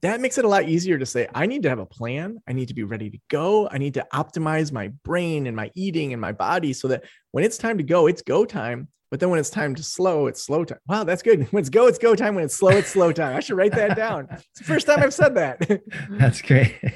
[0.00, 2.38] that makes it a lot easier to say, I need to have a plan.
[2.48, 3.68] I need to be ready to go.
[3.70, 7.44] I need to optimize my brain and my eating and my body so that when
[7.44, 8.88] it's time to go, it's go time.
[9.10, 10.78] But then when it's time to slow, it's slow time.
[10.88, 11.42] Wow, that's good.
[11.50, 12.36] When it's go, it's go time.
[12.36, 13.36] When it's slow, it's slow time.
[13.36, 14.26] I should write that down.
[14.30, 15.82] It's the first time I've said that.
[16.12, 16.80] that's great.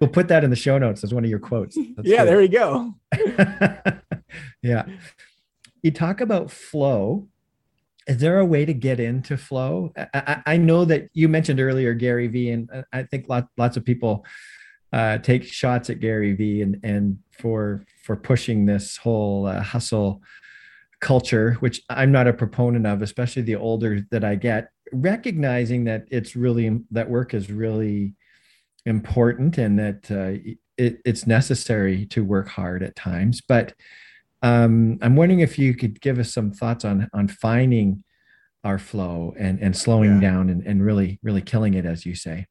[0.00, 1.78] We'll put that in the show notes as one of your quotes.
[1.96, 2.92] That's yeah, there we go.
[4.62, 4.84] yeah.
[5.82, 7.28] You talk about flow.
[8.06, 9.92] Is there a way to get into flow?
[9.96, 13.84] I, I, know that you mentioned earlier gary vee and i think lots, lots of
[13.84, 14.26] people
[14.92, 20.20] uh, take shots at gary vee and, and for for pushing this whole uh, hustle
[21.00, 26.04] culture which i'm not a proponent of especially the older that i get recognizing that
[26.10, 28.14] it's really that work is really
[28.86, 30.38] important and that uh,
[30.78, 33.40] it, it's necessary to work hard at times.
[33.40, 33.74] But
[34.42, 38.04] um, I'm wondering if you could give us some thoughts on on finding
[38.64, 40.30] our flow and and slowing yeah.
[40.30, 42.46] down and, and really really killing it as you say.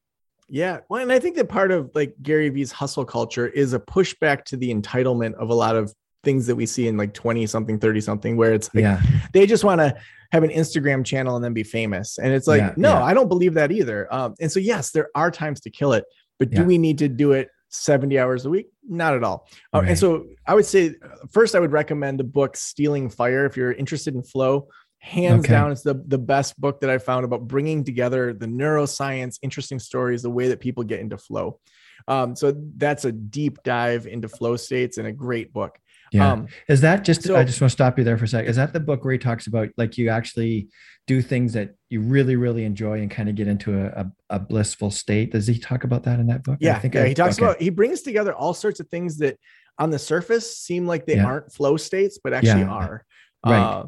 [0.48, 0.80] Yeah.
[0.90, 4.44] Well, and I think that part of like Gary Vee's hustle culture is a pushback
[4.46, 7.80] to the entitlement of a lot of things that we see in like 20 something,
[7.80, 9.02] 30 something, where it's like yeah.
[9.34, 9.96] they just want to
[10.34, 12.18] have an Instagram channel and then be famous.
[12.18, 13.04] And it's like, yeah, no, yeah.
[13.04, 14.14] I don't believe that either.
[14.14, 16.04] Um, and so, yes, there are times to kill it,
[16.38, 18.68] but do we need to do it 70 hours a week?
[18.88, 19.48] Not at all.
[19.74, 20.96] Uh, and so I would say
[21.32, 24.68] first, I would recommend the book Stealing Fire if you're interested in flow.
[25.00, 25.54] Hands okay.
[25.54, 29.80] down, it's the, the best book that I found about bringing together the neuroscience, interesting
[29.80, 31.60] stories, the way that people get into flow.
[32.08, 35.80] Um, so that's a deep dive into flow states and a great book.
[36.12, 36.32] Yeah.
[36.32, 38.50] Um, is that just, so, I just want to stop you there for a second.
[38.50, 40.68] Is that the book where he talks about like you actually
[41.08, 44.40] do things that you really, really enjoy and kind of get into a, a, a
[44.40, 45.32] blissful state?
[45.32, 46.58] Does he talk about that in that book?
[46.60, 46.76] Yeah.
[46.76, 47.46] I think yeah, I, he talks okay.
[47.46, 49.38] about, he brings together all sorts of things that
[49.80, 51.26] on the surface seem like they yeah.
[51.26, 52.70] aren't flow states, but actually yeah.
[52.70, 53.06] are.
[53.46, 53.60] Right.
[53.60, 53.86] Uh,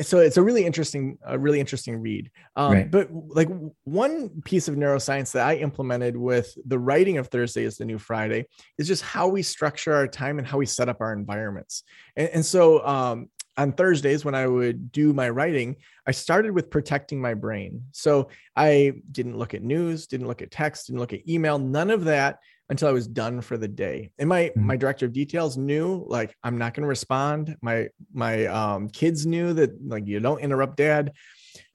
[0.00, 2.30] so it's a really interesting a really interesting read.
[2.56, 2.90] Um, right.
[2.90, 3.48] but like
[3.84, 7.98] one piece of neuroscience that i implemented with the writing of thursday is the new
[7.98, 8.46] friday
[8.78, 11.82] is just how we structure our time and how we set up our environments.
[12.16, 16.70] And, and so um, on thursdays when i would do my writing i started with
[16.70, 17.82] protecting my brain.
[17.92, 21.90] So i didn't look at news didn't look at text didn't look at email none
[21.90, 22.38] of that
[22.68, 24.10] until I was done for the day.
[24.18, 24.66] And my mm-hmm.
[24.66, 27.56] my director of details knew like I'm not going to respond.
[27.62, 31.12] My my um, kids knew that like you don't interrupt dad.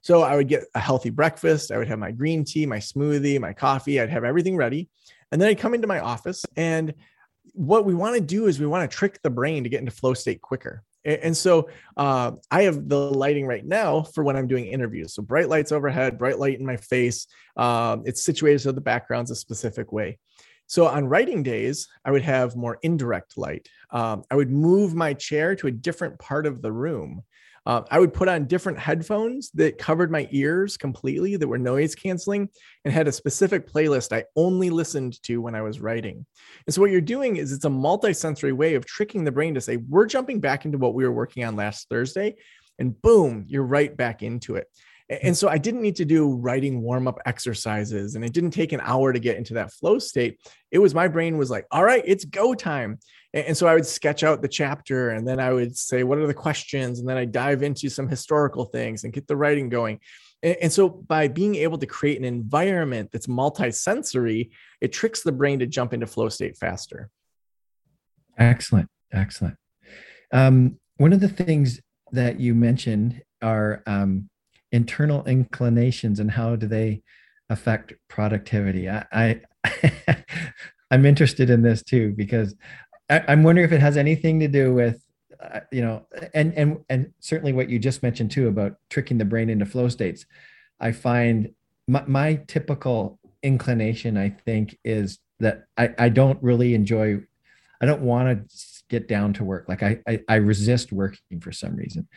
[0.02, 1.72] So I would get a healthy breakfast.
[1.72, 4.02] I would have my green tea, my smoothie, my coffee.
[4.02, 4.90] I'd have everything ready.
[5.32, 6.94] And then I'd come into my office and
[7.54, 9.92] what we want to do is we want to trick the brain to get into
[9.92, 10.84] flow state quicker.
[11.04, 11.68] And so
[11.98, 15.16] uh, I have the lighting right now for when I'm doing interviews.
[15.16, 17.26] So bright lights overhead, bright light in my face.
[17.58, 20.20] Um, it's situated so the background's a specific way.
[20.72, 23.68] So on writing days, I would have more indirect light.
[23.90, 27.24] Um, I would move my chair to a different part of the room.
[27.66, 31.94] Uh, I would put on different headphones that covered my ears completely, that were noise
[31.94, 32.48] canceling,
[32.86, 36.26] and had a specific playlist I only listened to when I was writing.
[36.66, 39.62] And so, what you're doing is it's a multisensory way of tricking the brain to
[39.62, 42.38] say, we're jumping back into what we were working on last Thursday.
[42.80, 44.68] And boom, you're right back into it.
[45.12, 48.72] And so I didn't need to do writing warm up exercises and it didn't take
[48.72, 50.40] an hour to get into that flow state.
[50.72, 52.98] It was my brain was like, all right, it's go time.
[53.34, 56.28] And so I would sketch out the chapter and then I would say, what are
[56.28, 57.00] the questions?
[57.00, 60.00] And then I dive into some historical things and get the writing going.
[60.44, 64.50] And so by being able to create an environment that's multisensory,
[64.80, 67.10] it tricks the brain to jump into flow state faster.
[68.38, 68.90] Excellent.
[69.12, 69.58] Excellent.
[70.32, 71.82] Um, one of the things
[72.12, 74.30] that you mentioned are um,
[74.72, 77.02] internal inclinations and how do they
[77.50, 78.90] affect productivity?
[78.90, 79.42] I, I
[80.92, 82.56] I'm interested in this too because
[83.10, 85.04] I, am wondering if it has anything to do with
[85.42, 89.26] uh, you know and and and certainly what you just mentioned too about tricking the
[89.26, 90.26] brain into flow states.
[90.80, 91.54] I find
[91.88, 97.22] my, my typical inclination, I think, is that I, I don't really enjoy.
[97.82, 98.58] I don't want to
[98.92, 99.66] get down to work.
[99.68, 102.08] Like I, I, I resist working for some reason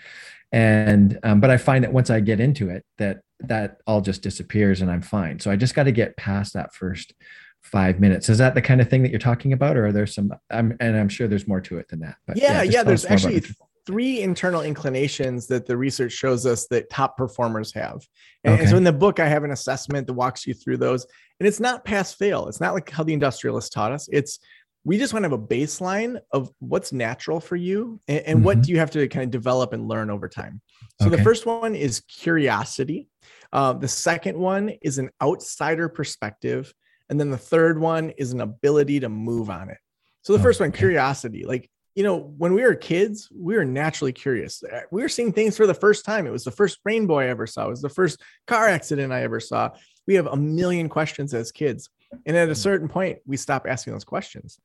[0.54, 4.22] and um, but i find that once i get into it that that all just
[4.22, 7.12] disappears and i'm fine so i just got to get past that first
[7.60, 10.06] five minutes is that the kind of thing that you're talking about or are there
[10.06, 12.82] some I'm, and i'm sure there's more to it than that but yeah yeah, yeah
[12.84, 13.42] there's actually
[13.84, 18.00] three internal inclinations that the research shows us that top performers have.
[18.42, 18.62] And, okay.
[18.62, 21.06] and, so in the book, I have an assessment that walks you through those.
[21.38, 22.48] And it's not pass fail.
[22.48, 24.08] It's not like how the industrialists taught us.
[24.10, 24.38] It's
[24.84, 28.44] we just want to have a baseline of what's natural for you and, and mm-hmm.
[28.44, 30.60] what do you have to kind of develop and learn over time.
[31.00, 31.16] So okay.
[31.16, 33.08] the first one is curiosity.
[33.52, 36.72] Uh, the second one is an outsider perspective.
[37.08, 39.78] And then the third one is an ability to move on it.
[40.22, 40.78] So the oh, first one, okay.
[40.78, 41.44] curiosity.
[41.44, 44.62] Like, you know, when we were kids, we were naturally curious.
[44.62, 46.26] Uh, we were seeing things for the first time.
[46.26, 47.66] It was the first rainbow I ever saw.
[47.66, 49.70] It was the first car accident I ever saw.
[50.06, 51.88] We have a million questions as kids.
[52.26, 52.54] And at a hmm.
[52.54, 54.58] certain point, we stop asking those questions.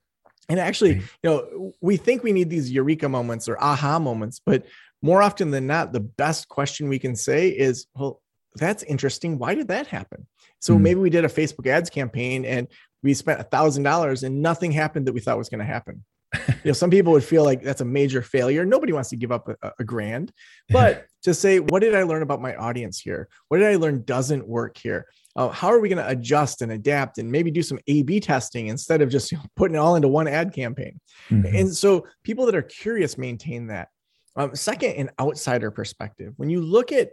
[0.49, 4.65] And actually, you know, we think we need these eureka moments or aha moments, but
[5.01, 8.21] more often than not, the best question we can say is, well,
[8.55, 9.37] that's interesting.
[9.37, 10.27] Why did that happen?
[10.59, 10.83] So mm-hmm.
[10.83, 12.67] maybe we did a Facebook ads campaign and
[13.03, 16.03] we spent a thousand dollars and nothing happened that we thought was going to happen.
[16.47, 18.65] you know, some people would feel like that's a major failure.
[18.65, 20.31] Nobody wants to give up a, a grand,
[20.69, 23.29] but to say, what did I learn about my audience here?
[23.47, 25.07] What did I learn doesn't work here?
[25.39, 28.19] Uh, how are we going to adjust and adapt and maybe do some A B
[28.19, 30.99] testing instead of just you know, putting it all into one ad campaign?
[31.29, 31.55] Mm-hmm.
[31.55, 33.87] And so people that are curious maintain that.
[34.35, 36.33] Um, second, an outsider perspective.
[36.35, 37.09] When you look at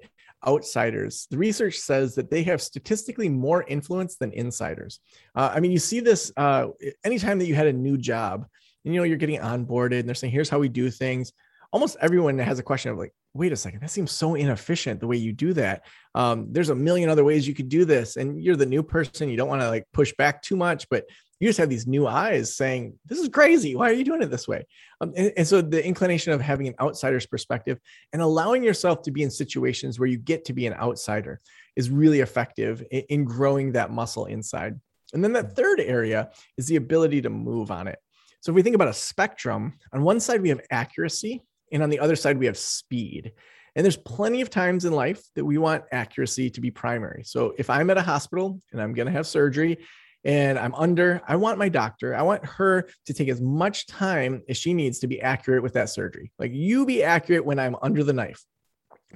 [0.46, 1.26] outsiders.
[1.30, 5.00] The research says that they have statistically more influence than insiders.
[5.34, 6.68] Uh, I mean, you see this uh,
[7.04, 8.46] anytime that you had a new job,
[8.84, 11.32] and, you know, you're getting onboarded and they're saying, here's how we do things.
[11.72, 15.06] Almost everyone has a question of like, wait a second, that seems so inefficient the
[15.06, 15.84] way you do that.
[16.14, 18.16] Um, there's a million other ways you could do this.
[18.16, 19.28] And you're the new person.
[19.28, 21.04] You don't want to like push back too much, but
[21.38, 23.76] you just have these new eyes saying, This is crazy.
[23.76, 24.66] Why are you doing it this way?
[25.00, 27.78] Um, and, and, so the inclination of having an outsider's perspective
[28.12, 31.40] and allowing yourself to be in situations where you get to be an outsider
[31.76, 34.80] is really effective in, in growing that muscle inside.
[35.12, 37.98] And then that third area is the ability to move on it.
[38.40, 41.42] So if we think about a spectrum, on one side we have accuracy,
[41.72, 43.32] and on the other side we have speed.
[43.74, 47.24] And there's plenty of times in life that we want accuracy to be primary.
[47.24, 49.78] So if I'm at a hospital and I'm going to have surgery
[50.24, 54.42] and I'm under, I want my doctor, I want her to take as much time
[54.48, 56.32] as she needs to be accurate with that surgery.
[56.38, 58.42] Like you be accurate when I'm under the knife.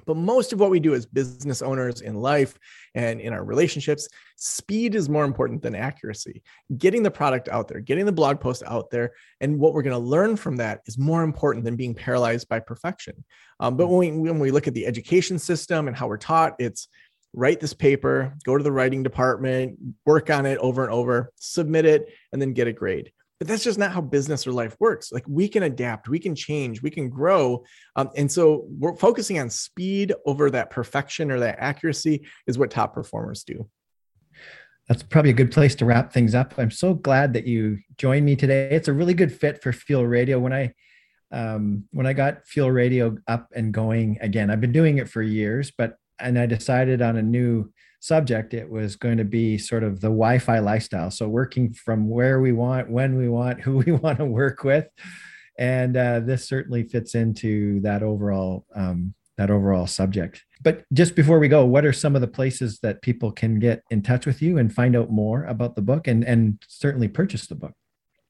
[0.05, 2.57] But most of what we do as business owners in life
[2.95, 6.41] and in our relationships, speed is more important than accuracy.
[6.77, 9.11] Getting the product out there, getting the blog post out there,
[9.41, 12.59] and what we're going to learn from that is more important than being paralyzed by
[12.59, 13.23] perfection.
[13.59, 16.55] Um, but when we, when we look at the education system and how we're taught,
[16.59, 16.87] it's
[17.33, 21.85] write this paper, go to the writing department, work on it over and over, submit
[21.85, 23.11] it, and then get a grade.
[23.41, 25.11] But that's just not how business or life works.
[25.11, 27.63] Like we can adapt, we can change, we can grow.
[27.95, 32.69] Um, and so we're focusing on speed over that perfection or that accuracy is what
[32.69, 33.67] top performers do.
[34.87, 36.53] That's probably a good place to wrap things up.
[36.59, 38.69] I'm so glad that you joined me today.
[38.69, 40.37] It's a really good fit for Fuel Radio.
[40.37, 40.75] When I
[41.31, 45.23] um, when I got Fuel Radio up and going again, I've been doing it for
[45.23, 48.53] years, but and I decided on a new subject.
[48.53, 51.11] It was going to be sort of the Wi-Fi lifestyle.
[51.11, 54.87] So working from where we want, when we want, who we want to work with,
[55.57, 60.43] and uh, this certainly fits into that overall um, that overall subject.
[60.61, 63.83] But just before we go, what are some of the places that people can get
[63.89, 67.47] in touch with you and find out more about the book and and certainly purchase
[67.47, 67.73] the book?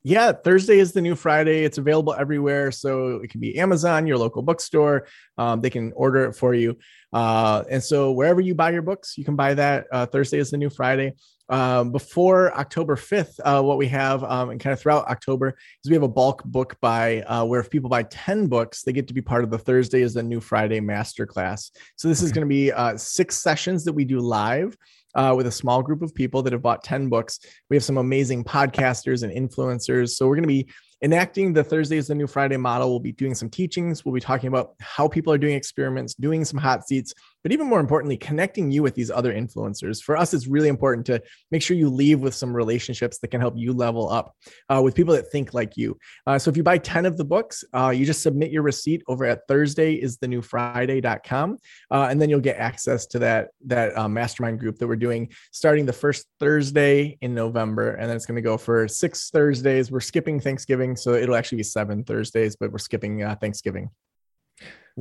[0.04, 1.64] Yeah, Thursday is the new Friday.
[1.64, 2.72] It's available everywhere.
[2.72, 5.08] So it can be Amazon, your local bookstore.
[5.38, 6.78] Um, they can order it for you.
[7.14, 9.86] Uh, and so wherever you buy your books, you can buy that.
[9.92, 11.14] Uh, Thursday is the new Friday.
[11.50, 15.50] Um, before October 5th, uh, what we have um, and kind of throughout October
[15.84, 18.94] is we have a bulk book buy uh, where if people buy 10 books, they
[18.94, 21.70] get to be part of the Thursday is the new Friday masterclass.
[21.98, 24.78] So this is going to be uh, six sessions that we do live
[25.16, 27.40] uh, with a small group of people that have bought 10 books.
[27.70, 30.12] We have some amazing podcasters and influencers.
[30.12, 30.68] So we're going to be
[31.02, 32.90] enacting the Thursday is the new Friday model.
[32.90, 34.06] We'll be doing some teachings.
[34.06, 37.14] We'll be talking about how people are doing experiments, doing some hot seats,
[37.44, 40.02] but even more importantly, connecting you with these other influencers.
[40.02, 41.22] For us, it's really important to
[41.52, 44.36] make sure you leave with some relationships that can help you level up
[44.70, 45.98] uh, with people that think like you.
[46.28, 49.02] Uh, so if you buy 10 of the books, uh, you just submit your receipt
[49.08, 51.58] over at Thursday is the new Friday.com.
[51.90, 55.30] Uh, and then you'll get access to that, that uh, mastermind group that we're doing
[55.52, 57.92] starting the first Thursday in November.
[57.96, 59.92] And then it's going to go for six Thursdays.
[59.92, 60.96] We're skipping Thanksgiving.
[60.96, 63.90] So it'll actually be seven Thursdays, but we're skipping uh, Thanksgiving.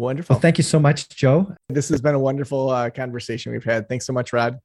[0.00, 0.34] Wonderful.
[0.34, 1.54] Well, thank you so much, Joe.
[1.68, 3.86] This has been a wonderful uh, conversation we've had.
[3.86, 4.58] Thanks so much, Rod.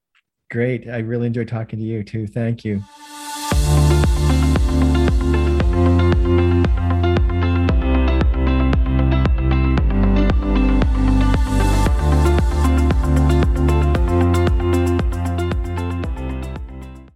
[0.50, 0.88] Great.
[0.88, 2.26] I really enjoyed talking to you too.
[2.26, 2.82] Thank you.